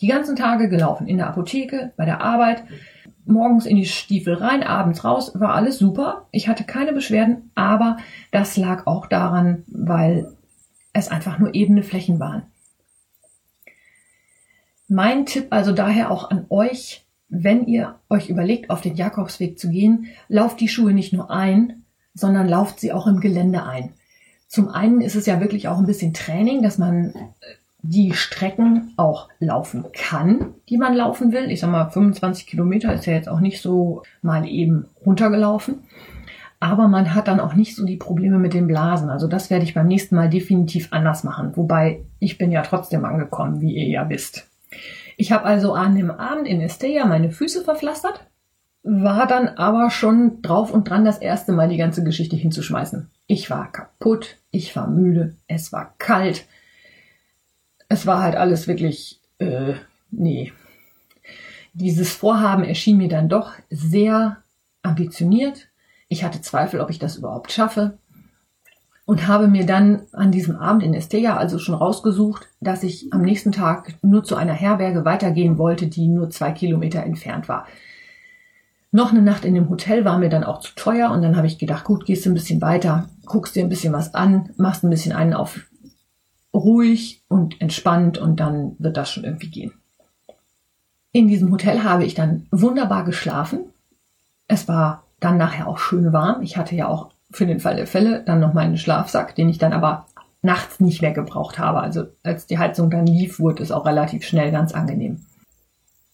die 0.00 0.06
ganzen 0.06 0.34
Tage 0.34 0.70
gelaufen, 0.70 1.06
in 1.06 1.18
der 1.18 1.26
Apotheke, 1.26 1.92
bei 1.96 2.06
der 2.06 2.22
Arbeit, 2.22 2.64
morgens 3.28 3.66
in 3.66 3.76
die 3.76 3.86
Stiefel 3.86 4.34
rein, 4.34 4.62
abends 4.62 5.04
raus, 5.04 5.32
war 5.34 5.54
alles 5.54 5.78
super. 5.78 6.26
Ich 6.32 6.48
hatte 6.48 6.64
keine 6.64 6.92
Beschwerden, 6.92 7.50
aber 7.54 7.98
das 8.30 8.56
lag 8.56 8.86
auch 8.86 9.06
daran, 9.06 9.64
weil 9.68 10.36
es 10.92 11.08
einfach 11.08 11.38
nur 11.38 11.54
ebene 11.54 11.82
Flächen 11.82 12.18
waren. 12.18 12.42
Mein 14.88 15.26
Tipp 15.26 15.48
also 15.50 15.72
daher 15.72 16.10
auch 16.10 16.30
an 16.30 16.46
euch, 16.48 17.04
wenn 17.28 17.66
ihr 17.66 17.96
euch 18.08 18.30
überlegt, 18.30 18.70
auf 18.70 18.80
den 18.80 18.96
Jakobsweg 18.96 19.58
zu 19.58 19.68
gehen, 19.68 20.06
lauft 20.28 20.60
die 20.60 20.68
Schuhe 20.68 20.92
nicht 20.92 21.12
nur 21.12 21.30
ein, 21.30 21.84
sondern 22.14 22.48
lauft 22.48 22.80
sie 22.80 22.92
auch 22.92 23.06
im 23.06 23.20
Gelände 23.20 23.64
ein. 23.64 23.92
Zum 24.48 24.68
einen 24.68 25.02
ist 25.02 25.14
es 25.14 25.26
ja 25.26 25.40
wirklich 25.40 25.68
auch 25.68 25.78
ein 25.78 25.86
bisschen 25.86 26.14
Training, 26.14 26.62
dass 26.62 26.78
man 26.78 27.10
äh, 27.10 27.34
die 27.82 28.12
Strecken 28.12 28.92
auch 28.96 29.28
laufen 29.38 29.86
kann, 29.92 30.54
die 30.68 30.78
man 30.78 30.94
laufen 30.94 31.32
will. 31.32 31.50
Ich 31.50 31.60
sag 31.60 31.70
mal, 31.70 31.90
25 31.90 32.46
Kilometer 32.46 32.92
ist 32.92 33.06
ja 33.06 33.12
jetzt 33.12 33.28
auch 33.28 33.40
nicht 33.40 33.62
so 33.62 34.02
mal 34.20 34.46
eben 34.46 34.86
runtergelaufen. 35.04 35.84
Aber 36.60 36.88
man 36.88 37.14
hat 37.14 37.28
dann 37.28 37.38
auch 37.38 37.54
nicht 37.54 37.76
so 37.76 37.86
die 37.86 37.96
Probleme 37.96 38.38
mit 38.38 38.52
den 38.52 38.66
Blasen. 38.66 39.10
Also 39.10 39.28
das 39.28 39.48
werde 39.48 39.64
ich 39.64 39.74
beim 39.74 39.86
nächsten 39.86 40.16
Mal 40.16 40.28
definitiv 40.28 40.88
anders 40.90 41.22
machen. 41.22 41.56
Wobei 41.56 42.00
ich 42.18 42.36
bin 42.36 42.50
ja 42.50 42.62
trotzdem 42.62 43.04
angekommen, 43.04 43.60
wie 43.60 43.76
ihr 43.76 43.86
ja 43.86 44.08
wisst. 44.08 44.48
Ich 45.16 45.30
habe 45.30 45.44
also 45.44 45.74
an 45.74 45.94
dem 45.94 46.10
Abend 46.10 46.48
in 46.48 46.60
Estella 46.60 47.06
meine 47.06 47.30
Füße 47.30 47.62
verpflastert, 47.62 48.24
war 48.82 49.26
dann 49.26 49.48
aber 49.48 49.90
schon 49.90 50.42
drauf 50.42 50.72
und 50.72 50.88
dran, 50.88 51.04
das 51.04 51.18
erste 51.18 51.52
Mal 51.52 51.68
die 51.68 51.76
ganze 51.76 52.02
Geschichte 52.02 52.36
hinzuschmeißen. 52.36 53.10
Ich 53.26 53.50
war 53.50 53.70
kaputt, 53.70 54.36
ich 54.50 54.74
war 54.74 54.88
müde, 54.88 55.36
es 55.46 55.72
war 55.72 55.94
kalt. 55.98 56.46
Es 57.88 58.06
war 58.06 58.22
halt 58.22 58.36
alles 58.36 58.68
wirklich, 58.68 59.20
äh, 59.38 59.74
nee. 60.10 60.52
Dieses 61.72 62.12
Vorhaben 62.12 62.64
erschien 62.64 62.98
mir 62.98 63.08
dann 63.08 63.28
doch 63.28 63.52
sehr 63.70 64.38
ambitioniert. 64.82 65.68
Ich 66.08 66.24
hatte 66.24 66.40
Zweifel, 66.40 66.80
ob 66.80 66.90
ich 66.90 66.98
das 66.98 67.16
überhaupt 67.16 67.52
schaffe 67.52 67.98
und 69.08 69.26
habe 69.26 69.48
mir 69.48 69.64
dann 69.64 70.02
an 70.12 70.30
diesem 70.30 70.56
Abend 70.56 70.82
in 70.82 70.92
Estella 70.92 71.38
also 71.38 71.58
schon 71.58 71.74
rausgesucht, 71.74 72.46
dass 72.60 72.82
ich 72.82 73.10
am 73.10 73.22
nächsten 73.22 73.52
Tag 73.52 73.94
nur 74.02 74.22
zu 74.22 74.36
einer 74.36 74.52
Herberge 74.52 75.06
weitergehen 75.06 75.56
wollte, 75.56 75.86
die 75.86 76.08
nur 76.08 76.28
zwei 76.28 76.52
Kilometer 76.52 77.02
entfernt 77.02 77.48
war. 77.48 77.66
Noch 78.92 79.10
eine 79.10 79.22
Nacht 79.22 79.46
in 79.46 79.54
dem 79.54 79.70
Hotel 79.70 80.04
war 80.04 80.18
mir 80.18 80.28
dann 80.28 80.44
auch 80.44 80.60
zu 80.60 80.74
teuer 80.74 81.10
und 81.10 81.22
dann 81.22 81.38
habe 81.38 81.46
ich 81.46 81.56
gedacht, 81.56 81.84
gut, 81.84 82.04
gehst 82.04 82.26
du 82.26 82.30
ein 82.30 82.34
bisschen 82.34 82.60
weiter, 82.60 83.08
guckst 83.24 83.56
dir 83.56 83.62
ein 83.62 83.70
bisschen 83.70 83.94
was 83.94 84.14
an, 84.14 84.50
machst 84.58 84.84
ein 84.84 84.90
bisschen 84.90 85.12
einen 85.12 85.32
auf 85.32 85.60
ruhig 86.54 87.22
und 87.28 87.60
entspannt 87.60 88.18
und 88.18 88.40
dann 88.40 88.76
wird 88.78 88.96
das 88.96 89.10
schon 89.10 89.24
irgendwie 89.24 89.50
gehen. 89.50 89.72
In 91.12 91.28
diesem 91.28 91.50
Hotel 91.50 91.82
habe 91.82 92.04
ich 92.04 92.14
dann 92.14 92.46
wunderbar 92.50 93.04
geschlafen. 93.04 93.60
Es 94.46 94.68
war 94.68 95.04
dann 95.20 95.36
nachher 95.36 95.66
auch 95.66 95.78
schön 95.78 96.12
warm. 96.12 96.42
Ich 96.42 96.56
hatte 96.56 96.74
ja 96.74 96.88
auch 96.88 97.10
für 97.30 97.46
den 97.46 97.60
Fall 97.60 97.76
der 97.76 97.86
Fälle 97.86 98.22
dann 98.24 98.40
noch 98.40 98.54
meinen 98.54 98.76
Schlafsack, 98.76 99.34
den 99.34 99.48
ich 99.48 99.58
dann 99.58 99.72
aber 99.72 100.06
nachts 100.42 100.80
nicht 100.80 101.02
mehr 101.02 101.12
gebraucht 101.12 101.58
habe. 101.58 101.80
Also 101.80 102.06
als 102.22 102.46
die 102.46 102.58
Heizung 102.58 102.90
dann 102.90 103.06
lief, 103.06 103.40
wurde 103.40 103.62
es 103.62 103.72
auch 103.72 103.86
relativ 103.86 104.24
schnell 104.24 104.50
ganz 104.50 104.72
angenehm. 104.72 105.24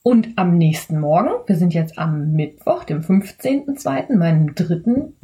Und 0.03 0.37
am 0.37 0.59
nächsten 0.59 1.01
Morgen, 1.01 1.31
wir 1.47 1.57
sind 1.57 1.73
jetzt 1.73 1.99
am 1.99 2.33
Mittwoch, 2.33 2.85
dem 2.85 3.01
15.02., 3.01 4.17
meinem 4.17 4.55
dritten 4.55 5.15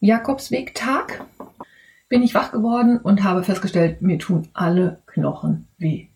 Jakobswegtag, 0.00 1.26
bin 2.10 2.22
ich 2.22 2.34
wach 2.34 2.52
geworden 2.52 2.98
und 2.98 3.22
habe 3.22 3.42
festgestellt, 3.44 4.02
mir 4.02 4.18
tun 4.18 4.48
alle 4.52 5.00
Knochen 5.06 5.68
weh. 5.78 6.08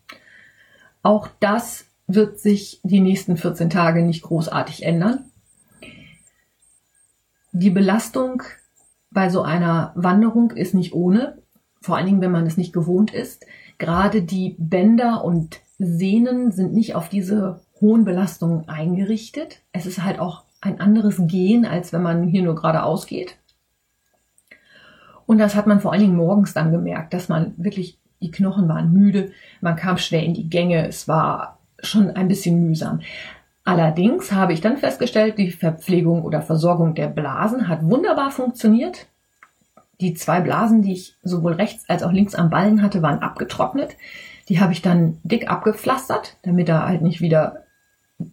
Auch 1.03 1.29
das 1.41 1.87
wird 2.07 2.39
sich 2.39 2.81
die 2.83 3.01
nächsten 3.01 3.39
14 3.39 3.71
Tage 3.71 4.03
nicht 4.03 4.23
großartig 4.23 4.85
ändern. 4.85 5.31
Die 7.53 7.71
Belastung 7.71 8.43
bei 9.11 9.31
so 9.31 9.43
einer 9.43 9.93
Wanderung 9.95 10.51
ist 10.51 10.75
nicht 10.75 10.93
ohne, 10.93 11.39
vor 11.81 11.97
allen 11.97 12.07
Dingen, 12.07 12.21
wenn 12.21 12.33
man 12.33 12.47
es 12.47 12.57
nicht 12.57 12.73
gewohnt 12.73 13.15
ist. 13.15 13.47
Gerade 13.79 14.23
die 14.23 14.57
Bänder 14.59 15.25
und 15.25 15.61
Sehnen 15.79 16.51
sind 16.51 16.75
nicht 16.75 16.97
auf 16.97 17.09
diese 17.09 17.61
hohen 17.81 18.05
Belastungen 18.05 18.69
eingerichtet. 18.69 19.61
Es 19.71 19.87
ist 19.87 20.03
halt 20.03 20.19
auch 20.19 20.43
ein 20.61 20.81
anderes 20.81 21.17
Gehen, 21.21 21.65
als 21.65 21.93
wenn 21.93 22.03
man 22.03 22.25
hier 22.25 22.43
nur 22.43 22.57
geradeaus 22.57 23.07
geht. 23.07 23.37
Und 25.27 25.39
das 25.39 25.55
hat 25.55 25.67
man 25.67 25.81
vor 25.81 25.93
allen 25.93 26.03
Dingen 26.03 26.17
morgens 26.17 26.55
dann 26.55 26.73
gemerkt, 26.73 27.15
dass 27.15 27.29
man 27.29 27.55
wirklich 27.57 27.99
die 28.21 28.31
Knochen 28.31 28.69
waren 28.69 28.93
müde, 28.93 29.33
man 29.61 29.77
kam 29.77 29.99
schwer 29.99 30.23
in 30.23 30.35
die 30.35 30.49
Gänge, 30.49 30.87
es 30.89 31.09
war 31.09 31.59
schon 31.81 32.11
ein 32.11 32.29
bisschen 32.29 32.67
mühsam. 32.67 33.01
Allerdings 33.65 34.33
habe 34.33 34.53
ich 34.53 34.61
dann 34.61 34.77
festgestellt, 34.77 35.39
die 35.39 35.51
Verpflegung 35.51 36.23
oder 36.23 36.43
Versorgung 36.43 36.95
der 36.95 37.09
Blasen 37.09 37.69
hat 37.69 37.83
wunderbar 37.83 38.31
funktioniert. 38.31 39.07
Die 40.01 40.15
zwei 40.15 40.41
Blasen, 40.41 40.83
die 40.83 40.93
ich 40.93 41.17
sowohl 41.23 41.53
rechts 41.53 41.89
als 41.89 42.03
auch 42.03 42.13
links 42.13 42.35
am 42.35 42.51
Ballen 42.51 42.83
hatte, 42.83 43.01
waren 43.01 43.21
abgetrocknet. 43.21 43.97
Die 44.49 44.61
habe 44.61 44.73
ich 44.73 44.83
dann 44.83 45.19
dick 45.23 45.51
abgepflastert, 45.51 46.37
damit 46.43 46.69
da 46.69 46.87
halt 46.87 47.01
nicht 47.01 47.23
wieder 47.23 47.65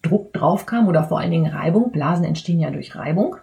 Druck 0.02 0.34
drauf 0.34 0.66
kam 0.66 0.88
oder 0.88 1.04
vor 1.04 1.20
allen 1.20 1.32
Dingen 1.32 1.52
Reibung. 1.52 1.92
Blasen 1.92 2.26
entstehen 2.26 2.60
ja 2.60 2.70
durch 2.70 2.96
Reibung. 2.96 3.38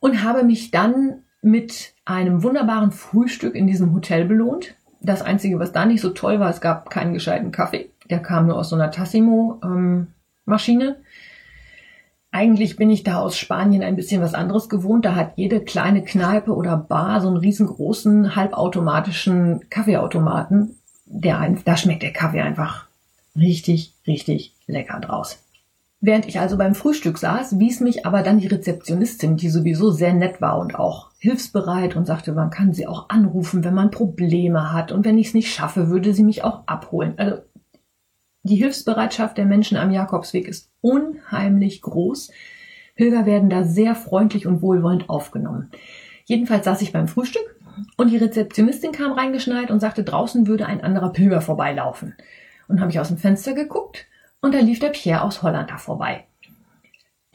Und 0.00 0.22
habe 0.22 0.42
mich 0.42 0.70
dann 0.70 1.22
mit 1.40 1.94
einem 2.06 2.42
wunderbaren 2.42 2.92
Frühstück 2.92 3.54
in 3.54 3.66
diesem 3.66 3.92
Hotel 3.92 4.24
belohnt. 4.24 4.74
Das 5.02 5.20
Einzige, 5.20 5.58
was 5.58 5.72
da 5.72 5.84
nicht 5.84 6.00
so 6.00 6.10
toll 6.10 6.40
war, 6.40 6.48
es 6.48 6.62
gab 6.62 6.88
keinen 6.88 7.12
gescheiten 7.12 7.52
Kaffee. 7.52 7.90
Der 8.08 8.20
kam 8.20 8.46
nur 8.46 8.56
aus 8.56 8.70
so 8.70 8.76
einer 8.76 8.90
Tassimo-Maschine. 8.90 10.86
Ähm, 10.86 10.94
eigentlich 12.30 12.76
bin 12.76 12.90
ich 12.90 13.02
da 13.02 13.18
aus 13.20 13.38
Spanien 13.38 13.82
ein 13.82 13.96
bisschen 13.96 14.20
was 14.20 14.34
anderes 14.34 14.68
gewohnt. 14.68 15.04
Da 15.04 15.14
hat 15.14 15.32
jede 15.36 15.60
kleine 15.60 16.04
Kneipe 16.04 16.54
oder 16.54 16.76
Bar 16.76 17.20
so 17.20 17.28
einen 17.28 17.38
riesengroßen 17.38 18.36
halbautomatischen 18.36 19.68
Kaffeeautomaten. 19.70 20.76
Der, 21.06 21.56
da 21.64 21.76
schmeckt 21.76 22.02
der 22.02 22.12
Kaffee 22.12 22.40
einfach 22.42 22.86
richtig, 23.36 23.94
richtig 24.06 24.54
lecker 24.66 25.00
draus. 25.00 25.38
Während 26.00 26.26
ich 26.26 26.38
also 26.38 26.58
beim 26.58 26.74
Frühstück 26.74 27.18
saß, 27.18 27.58
wies 27.58 27.80
mich 27.80 28.04
aber 28.04 28.22
dann 28.22 28.38
die 28.38 28.48
Rezeptionistin, 28.48 29.36
die 29.36 29.48
sowieso 29.48 29.90
sehr 29.90 30.12
nett 30.12 30.40
war 30.40 30.58
und 30.58 30.78
auch 30.78 31.08
hilfsbereit 31.26 31.96
und 31.96 32.06
sagte, 32.06 32.32
man 32.32 32.50
kann 32.50 32.72
sie 32.72 32.86
auch 32.86 33.08
anrufen, 33.08 33.64
wenn 33.64 33.74
man 33.74 33.90
Probleme 33.90 34.72
hat 34.72 34.92
und 34.92 35.04
wenn 35.04 35.18
ich 35.18 35.28
es 35.28 35.34
nicht 35.34 35.52
schaffe, 35.52 35.90
würde 35.90 36.14
sie 36.14 36.22
mich 36.22 36.44
auch 36.44 36.62
abholen. 36.66 37.14
Also 37.16 37.38
die 38.44 38.54
Hilfsbereitschaft 38.54 39.36
der 39.36 39.44
Menschen 39.44 39.76
am 39.76 39.90
Jakobsweg 39.90 40.46
ist 40.46 40.70
unheimlich 40.80 41.82
groß. 41.82 42.30
Pilger 42.94 43.26
werden 43.26 43.50
da 43.50 43.64
sehr 43.64 43.96
freundlich 43.96 44.46
und 44.46 44.62
wohlwollend 44.62 45.10
aufgenommen. 45.10 45.72
Jedenfalls 46.26 46.64
saß 46.64 46.80
ich 46.82 46.92
beim 46.92 47.08
Frühstück 47.08 47.56
und 47.96 48.12
die 48.12 48.18
Rezeptionistin 48.18 48.92
kam 48.92 49.10
reingeschneit 49.10 49.72
und 49.72 49.80
sagte, 49.80 50.04
draußen 50.04 50.46
würde 50.46 50.66
ein 50.66 50.80
anderer 50.80 51.10
Pilger 51.10 51.40
vorbeilaufen. 51.40 52.14
Und 52.68 52.80
habe 52.80 52.92
ich 52.92 53.00
aus 53.00 53.08
dem 53.08 53.18
Fenster 53.18 53.52
geguckt 53.52 54.06
und 54.40 54.54
da 54.54 54.60
lief 54.60 54.78
der 54.78 54.90
Pierre 54.90 55.22
aus 55.22 55.42
Holland 55.42 55.70
da 55.70 55.78
vorbei. 55.78 56.24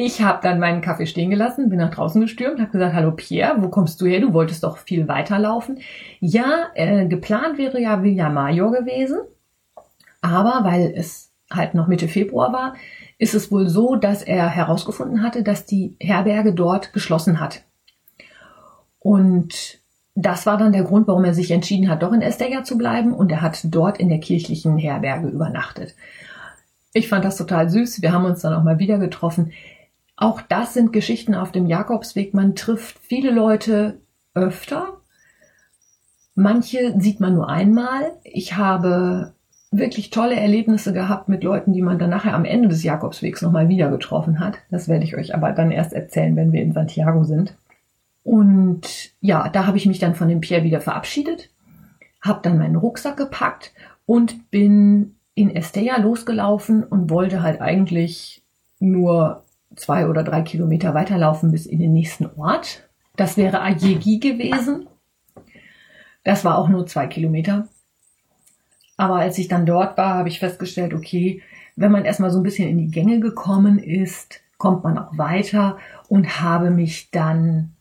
Ich 0.04 0.24
habe 0.24 0.40
dann 0.42 0.58
meinen 0.58 0.82
Kaffee 0.82 1.06
stehen 1.06 1.30
gelassen, 1.30 1.70
bin 1.70 1.78
nach 1.78 1.94
draußen 1.94 2.20
gestürmt, 2.20 2.60
habe 2.60 2.72
gesagt, 2.72 2.96
hallo 2.96 3.12
Pierre, 3.12 3.62
wo 3.62 3.70
kommst 3.70 4.02
du 4.02 4.08
her? 4.08 4.20
Du 4.20 4.34
wolltest 4.34 4.64
doch 4.64 4.80
viel 4.80 5.08
weiterlaufen. 5.08 5.78
Ja, 6.20 6.72
äh, 6.74 7.06
geplant 7.06 7.60
wäre 7.60 7.80
ja 7.80 8.02
Villa 8.02 8.30
Major 8.30 8.72
gewesen, 8.72 9.20
aber 10.20 10.62
weil 10.64 10.92
es 10.98 11.30
halt 11.52 11.76
noch 11.76 11.86
Mitte 11.86 12.08
Februar 12.08 12.52
war, 12.52 12.74
ist 13.20 13.36
es 13.36 13.52
wohl 13.52 13.70
so, 13.70 13.96
dass 13.96 14.24
er 14.24 14.50
herausgefunden 14.50 15.22
hatte, 15.22 15.44
dass 15.44 15.68
die 15.68 15.98
Herberge 16.00 16.56
dort 16.56 16.94
geschlossen 16.94 17.40
hat. 17.40 17.62
Und 18.98 19.84
das 20.16 20.48
war 20.48 20.58
dann 20.58 20.74
der 20.74 20.84
Grund, 20.84 21.08
warum 21.08 21.26
er 21.26 21.36
sich 21.36 21.52
entschieden 21.52 21.92
hat, 21.92 22.02
doch 22.02 22.12
in 22.12 22.24
Estella 22.24 22.64
zu 22.64 22.76
bleiben 22.76 23.14
und 23.14 23.32
er 23.32 23.42
hat 23.44 23.60
dort 23.66 24.00
in 24.00 24.10
der 24.10 24.20
kirchlichen 24.20 24.80
Herberge 24.80 25.28
übernachtet. 25.28 25.94
Ich 26.92 27.08
fand 27.08 27.24
das 27.24 27.38
total 27.38 27.70
süß. 27.70 28.02
Wir 28.02 28.12
haben 28.14 28.26
uns 28.26 28.42
dann 28.42 28.56
auch 28.56 28.64
mal 28.64 28.80
wieder 28.80 28.98
getroffen. 28.98 29.52
Auch 30.22 30.40
das 30.40 30.76
sind 30.76 30.94
Geschichten 30.94 31.34
auf 31.34 31.52
dem 31.52 31.66
Jakobsweg. 31.66 32.36
Man 32.36 32.54
trifft 32.54 33.00
viele 33.00 33.32
Leute 33.32 34.02
öfter. 34.36 35.02
Manche 36.36 36.94
sieht 37.00 37.20
man 37.20 37.34
nur 37.34 37.50
einmal. 37.50 38.12
Ich 38.24 38.56
habe 38.56 39.34
wirklich 39.72 40.12
tolle 40.12 40.36
Erlebnisse 40.36 40.94
gehabt 40.94 41.28
mit 41.28 41.44
Leuten, 41.44 41.74
die 41.74 41.82
man 41.82 41.98
dann 41.98 42.12
nachher 42.12 42.36
am 42.36 42.46
Ende 42.46 42.68
des 42.68 42.84
Jakobswegs 42.84 43.42
nochmal 43.42 43.68
wieder 43.68 43.90
getroffen 43.90 44.40
hat. 44.40 44.60
Das 44.70 44.88
werde 44.88 45.06
ich 45.06 45.18
euch 45.18 45.34
aber 45.34 45.54
dann 45.54 45.72
erst 45.72 45.92
erzählen, 45.92 46.36
wenn 46.36 46.52
wir 46.52 46.62
in 46.62 46.74
Santiago 46.74 47.24
sind. 47.24 47.56
Und 48.22 49.16
ja, 49.22 49.50
da 49.50 49.66
habe 49.66 49.78
ich 49.78 49.88
mich 49.88 49.98
dann 49.98 50.14
von 50.14 50.30
dem 50.30 50.42
Pierre 50.42 50.64
wieder 50.64 50.82
verabschiedet, 50.82 51.50
habe 52.22 52.42
dann 52.44 52.60
meinen 52.60 52.76
Rucksack 52.76 53.18
gepackt 53.18 53.74
und 54.06 54.52
bin 54.52 55.16
in 55.34 55.56
Estella 55.56 55.98
losgelaufen 55.98 56.84
und 56.84 57.10
wollte 57.10 57.42
halt 57.42 57.60
eigentlich 57.60 58.44
nur 58.80 59.44
zwei 59.76 60.08
oder 60.08 60.24
drei 60.24 60.42
Kilometer 60.42 60.94
weiterlaufen 60.94 61.52
bis 61.52 61.66
in 61.66 61.80
den 61.80 61.94
nächsten 61.94 62.30
Ort. 62.38 62.90
Das 63.16 63.38
wäre 63.38 63.62
Ayegi 63.62 64.20
gewesen. 64.20 64.88
Das 66.24 66.46
war 66.46 66.58
auch 66.58 66.70
nur 66.70 66.86
zwei 66.88 67.08
Kilometer. 67.08 67.68
Aber 68.98 69.16
als 69.16 69.38
ich 69.38 69.48
dann 69.48 69.66
dort 69.66 69.98
war, 69.98 70.16
habe 70.16 70.30
ich 70.30 70.40
festgestellt, 70.40 70.94
okay, 70.94 71.42
wenn 71.76 71.92
man 71.92 72.06
erstmal 72.06 72.32
so 72.32 72.40
ein 72.40 72.44
bisschen 72.44 72.70
in 72.70 72.78
die 72.78 72.92
Gänge 72.92 73.20
gekommen 73.20 73.80
ist, 73.80 74.42
kommt 74.58 74.84
man 74.84 74.98
auch 74.98 75.18
weiter 75.18 75.80
und 76.08 76.42
habe 76.42 76.70
mich 76.70 77.10
dann 77.10 77.74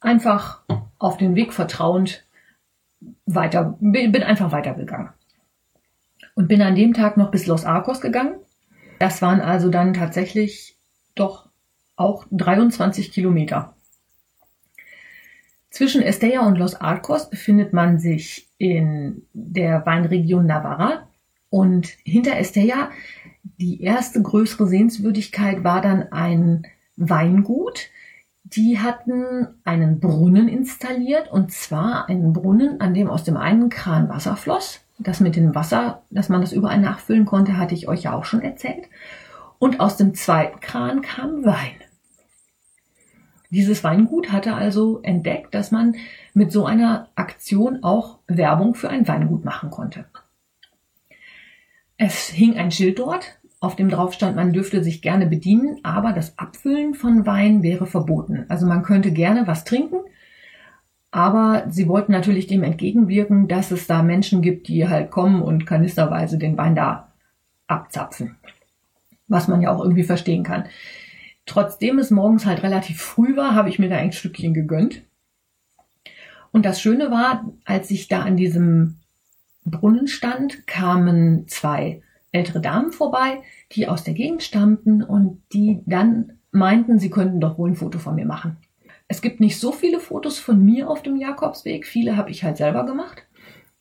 einfach 0.00 0.62
auf 0.98 1.16
den 1.16 1.36
Weg 1.36 1.52
vertrauend 1.52 2.24
weiter, 3.26 3.76
bin 3.80 4.22
einfach 4.22 4.50
weitergegangen 4.50 5.10
und 6.34 6.48
bin 6.48 6.62
an 6.62 6.74
dem 6.74 6.94
Tag 6.94 7.16
noch 7.16 7.30
bis 7.30 7.46
Los 7.46 7.64
Arcos 7.64 8.00
gegangen. 8.00 8.34
Das 8.98 9.22
waren 9.22 9.40
also 9.40 9.68
dann 9.68 9.94
tatsächlich 9.94 10.76
doch 11.14 11.48
auch 11.96 12.26
23 12.30 13.12
Kilometer. 13.12 13.74
Zwischen 15.70 16.02
Estella 16.02 16.46
und 16.46 16.56
Los 16.56 16.74
Arcos 16.74 17.30
befindet 17.30 17.72
man 17.72 17.98
sich 17.98 18.48
in 18.58 19.26
der 19.32 19.84
Weinregion 19.84 20.46
Navarra 20.46 21.08
und 21.50 21.88
hinter 22.04 22.36
Estella 22.36 22.90
die 23.42 23.82
erste 23.82 24.20
größere 24.22 24.66
Sehenswürdigkeit 24.66 25.64
war 25.64 25.80
dann 25.80 26.10
ein 26.12 26.66
Weingut. 26.96 27.90
Die 28.44 28.78
hatten 28.78 29.46
einen 29.64 30.00
Brunnen 30.00 30.48
installiert 30.48 31.30
und 31.30 31.52
zwar 31.52 32.08
einen 32.08 32.32
Brunnen, 32.32 32.80
an 32.80 32.94
dem 32.94 33.08
aus 33.08 33.24
dem 33.24 33.36
einen 33.36 33.68
Kran 33.68 34.08
Wasser 34.08 34.36
floss 34.36 34.80
das 34.98 35.20
mit 35.20 35.36
dem 35.36 35.54
Wasser, 35.54 36.02
dass 36.10 36.28
man 36.28 36.40
das 36.40 36.52
überall 36.52 36.80
nachfüllen 36.80 37.24
konnte, 37.24 37.56
hatte 37.56 37.74
ich 37.74 37.88
euch 37.88 38.02
ja 38.02 38.14
auch 38.14 38.24
schon 38.24 38.42
erzählt. 38.42 38.88
Und 39.58 39.80
aus 39.80 39.96
dem 39.96 40.14
zweiten 40.14 40.60
Kran 40.60 41.02
kam 41.02 41.44
Wein. 41.44 41.76
Dieses 43.50 43.82
Weingut 43.82 44.30
hatte 44.30 44.54
also 44.54 45.00
entdeckt, 45.02 45.54
dass 45.54 45.70
man 45.70 45.96
mit 46.34 46.52
so 46.52 46.66
einer 46.66 47.08
Aktion 47.14 47.82
auch 47.82 48.18
Werbung 48.26 48.74
für 48.74 48.90
ein 48.90 49.08
Weingut 49.08 49.44
machen 49.44 49.70
konnte. 49.70 50.04
Es 51.96 52.28
hing 52.28 52.56
ein 52.56 52.70
Schild 52.70 52.98
dort, 52.98 53.38
auf 53.60 53.74
dem 53.74 53.88
drauf 53.88 54.12
stand, 54.12 54.36
man 54.36 54.52
dürfte 54.52 54.84
sich 54.84 55.02
gerne 55.02 55.26
bedienen, 55.26 55.80
aber 55.82 56.12
das 56.12 56.38
Abfüllen 56.38 56.94
von 56.94 57.26
Wein 57.26 57.62
wäre 57.62 57.86
verboten. 57.86 58.44
Also 58.48 58.66
man 58.66 58.82
könnte 58.82 59.10
gerne 59.10 59.46
was 59.46 59.64
trinken, 59.64 59.96
aber 61.10 61.64
sie 61.70 61.88
wollten 61.88 62.12
natürlich 62.12 62.46
dem 62.46 62.62
entgegenwirken, 62.62 63.48
dass 63.48 63.70
es 63.70 63.86
da 63.86 64.02
Menschen 64.02 64.42
gibt, 64.42 64.68
die 64.68 64.88
halt 64.88 65.10
kommen 65.10 65.42
und 65.42 65.66
kanisterweise 65.66 66.38
den 66.38 66.56
Wein 66.58 66.74
da 66.74 67.12
abzapfen. 67.66 68.36
Was 69.26 69.48
man 69.48 69.60
ja 69.60 69.70
auch 69.70 69.82
irgendwie 69.82 70.04
verstehen 70.04 70.42
kann. 70.42 70.64
Trotzdem 71.46 71.98
es 71.98 72.10
morgens 72.10 72.44
halt 72.44 72.62
relativ 72.62 73.00
früh 73.00 73.36
war, 73.36 73.54
habe 73.54 73.70
ich 73.70 73.78
mir 73.78 73.88
da 73.88 73.96
ein 73.96 74.12
Stückchen 74.12 74.52
gegönnt. 74.52 75.02
Und 76.50 76.66
das 76.66 76.80
Schöne 76.80 77.10
war, 77.10 77.50
als 77.64 77.90
ich 77.90 78.08
da 78.08 78.20
an 78.22 78.36
diesem 78.36 78.96
Brunnen 79.64 80.08
stand, 80.08 80.66
kamen 80.66 81.46
zwei 81.48 82.02
ältere 82.32 82.60
Damen 82.60 82.92
vorbei, 82.92 83.42
die 83.72 83.88
aus 83.88 84.04
der 84.04 84.14
Gegend 84.14 84.42
stammten 84.42 85.02
und 85.02 85.42
die 85.52 85.80
dann 85.86 86.38
meinten, 86.50 86.98
sie 86.98 87.10
könnten 87.10 87.40
doch 87.40 87.58
wohl 87.58 87.70
ein 87.70 87.76
Foto 87.76 87.98
von 87.98 88.14
mir 88.14 88.26
machen. 88.26 88.56
Es 89.08 89.22
gibt 89.22 89.40
nicht 89.40 89.58
so 89.58 89.72
viele 89.72 90.00
Fotos 90.00 90.38
von 90.38 90.62
mir 90.62 90.90
auf 90.90 91.02
dem 91.02 91.16
Jakobsweg. 91.16 91.86
Viele 91.86 92.16
habe 92.16 92.30
ich 92.30 92.44
halt 92.44 92.58
selber 92.58 92.84
gemacht. 92.84 93.26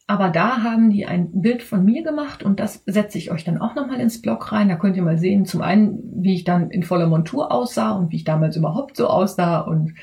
Aber 0.09 0.29
da 0.29 0.63
haben 0.63 0.89
die 0.89 1.05
ein 1.05 1.41
Bild 1.41 1.61
von 1.61 1.83
mir 1.83 2.01
gemacht 2.01 2.41
und 2.41 2.61
das 2.61 2.81
setze 2.85 3.17
ich 3.17 3.29
euch 3.29 3.43
dann 3.43 3.57
auch 3.57 3.75
nochmal 3.75 3.99
ins 3.99 4.21
Blog 4.21 4.53
rein. 4.53 4.69
Da 4.69 4.77
könnt 4.77 4.95
ihr 4.95 5.03
mal 5.03 5.17
sehen, 5.17 5.45
zum 5.45 5.61
einen, 5.61 5.99
wie 6.15 6.33
ich 6.33 6.45
dann 6.45 6.71
in 6.71 6.83
voller 6.83 7.07
Montur 7.07 7.51
aussah 7.51 7.91
und 7.91 8.13
wie 8.13 8.15
ich 8.15 8.23
damals 8.23 8.55
überhaupt 8.55 8.95
so 8.95 9.07
aussah. 9.07 9.59
Und 9.59 9.95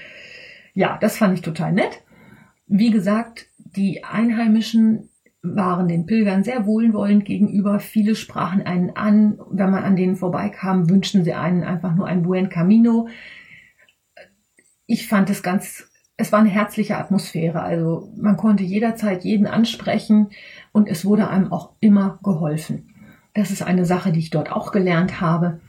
ja, 0.75 0.99
das 1.01 1.17
fand 1.17 1.33
ich 1.33 1.41
total 1.41 1.73
nett. 1.73 2.03
Wie 2.67 2.91
gesagt, 2.91 3.47
die 3.57 4.05
Einheimischen 4.05 5.09
waren 5.43 5.89
den 5.89 6.05
Pilgern 6.05 6.45
sehr 6.45 6.67
wohlwollend 6.67 7.25
gegenüber. 7.25 7.81
Viele 7.81 8.15
sprachen 8.15 8.61
einen 8.61 8.91
an. 8.97 9.39
Wenn 9.51 9.71
man 9.71 9.85
an 9.85 9.97
denen 9.97 10.17
vorbeikam, 10.17 10.91
wünschten 10.91 11.25
sie 11.25 11.33
einen 11.33 11.65
einfach 11.65 11.95
nur 11.95 12.07
ein 12.07 12.23
Buen 12.23 12.51
Camino 12.51 13.09
ich 14.87 15.09
fand 15.09 15.31
es 15.31 15.43
ganz, 15.43 15.89
es 16.17 16.33
war 16.33 16.41
eine 16.41 16.51
herzliche 16.51 16.97
Atmosphäre. 16.97 17.63
Also 17.63 18.13
man 18.17 18.37
konnte 18.37 18.65
jederzeit 18.65 19.25
jeden 19.25 19.47
ansprechen 19.47 20.31
und 20.73 20.89
es 20.89 21.05
wurde 21.05 21.29
einem 21.29 21.53
auch 21.53 21.73
immer 21.81 22.19
geholfen. 22.23 22.91
Das 23.35 23.51
ist 23.51 23.63
eine 23.63 23.85
Sache, 23.85 24.13
die 24.13 24.21
ich 24.21 24.31
dort 24.31 24.53
auch 24.53 24.73
gelernt 24.73 25.21
habe. 25.21 25.61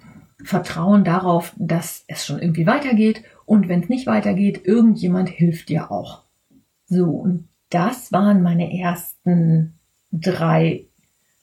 Vertrauen 0.43 1.03
darauf, 1.03 1.53
dass 1.57 2.03
es 2.07 2.25
schon 2.25 2.39
irgendwie 2.39 2.67
weitergeht 2.67 3.23
und 3.45 3.69
wenn 3.69 3.81
es 3.81 3.89
nicht 3.89 4.05
weitergeht, 4.05 4.61
irgendjemand 4.65 5.29
hilft 5.29 5.69
dir 5.69 5.91
auch. 5.91 6.23
So, 6.87 7.05
und 7.05 7.47
das 7.69 8.11
waren 8.11 8.43
meine 8.43 8.77
ersten 8.77 9.79
drei 10.11 10.85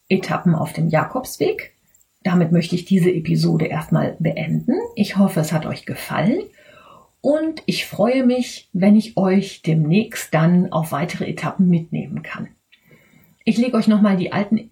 Etappen 0.08 0.54
auf 0.54 0.72
dem 0.72 0.88
Jakobsweg. 0.88 1.74
Damit 2.22 2.52
möchte 2.52 2.76
ich 2.76 2.85
diese 2.85 3.11
Episode 3.11 3.66
erstmal 3.66 4.16
beenden. 4.20 4.74
Ich 4.94 5.16
hoffe, 5.16 5.40
es 5.40 5.52
hat 5.52 5.66
euch 5.66 5.87
gefallen 5.87 6.42
und 7.22 7.62
ich 7.66 7.87
freue 7.87 8.26
mich, 8.26 8.68
wenn 8.72 8.96
ich 8.96 9.16
euch 9.16 9.62
demnächst 9.62 10.35
dann 10.35 10.72
auf 10.72 10.90
weitere 10.90 11.24
Etappen 11.24 11.68
mitnehmen 11.68 12.22
kann. 12.22 12.48
Ich 13.44 13.56
lege 13.56 13.76
euch 13.76 13.87
nochmal 13.87 14.16
die 14.16 14.32
alten 14.32 14.70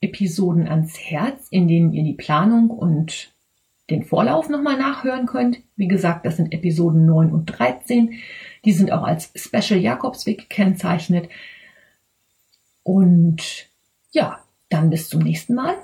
Episoden 0.00 0.66
ans 0.66 0.98
Herz, 0.98 1.46
in 1.50 1.68
denen 1.68 1.92
ihr 1.92 2.02
die 2.02 2.14
Planung 2.14 2.70
und 2.70 3.32
den 3.90 4.02
Vorlauf 4.02 4.48
nochmal 4.48 4.78
nachhören 4.78 5.26
könnt. 5.26 5.60
Wie 5.76 5.88
gesagt, 5.88 6.24
das 6.24 6.36
sind 6.38 6.54
Episoden 6.54 7.04
9 7.04 7.32
und 7.32 7.46
13. 7.46 8.14
Die 8.64 8.72
sind 8.72 8.92
auch 8.92 9.02
als 9.02 9.30
Special 9.36 9.78
Jakobsweg 9.78 10.48
gekennzeichnet. 10.48 11.28
Und 12.82 13.68
ja, 14.12 14.42
dann 14.70 14.88
bis 14.88 15.10
zum 15.10 15.22
nächsten 15.22 15.54
Mal. 15.54 15.76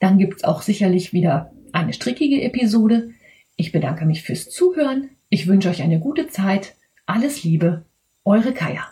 Dann 0.00 0.18
gibt's 0.18 0.44
auch 0.44 0.60
sicherlich 0.60 1.14
wieder 1.14 1.50
eine 1.72 1.94
strickige 1.94 2.42
Episode. 2.42 3.12
Ich 3.56 3.72
bedanke 3.72 4.04
mich 4.04 4.22
fürs 4.22 4.50
Zuhören. 4.50 5.10
Ich 5.34 5.48
wünsche 5.48 5.68
euch 5.68 5.82
eine 5.82 5.98
gute 5.98 6.28
Zeit. 6.28 6.76
Alles 7.06 7.42
Liebe, 7.42 7.84
eure 8.24 8.54
Kaya. 8.54 8.86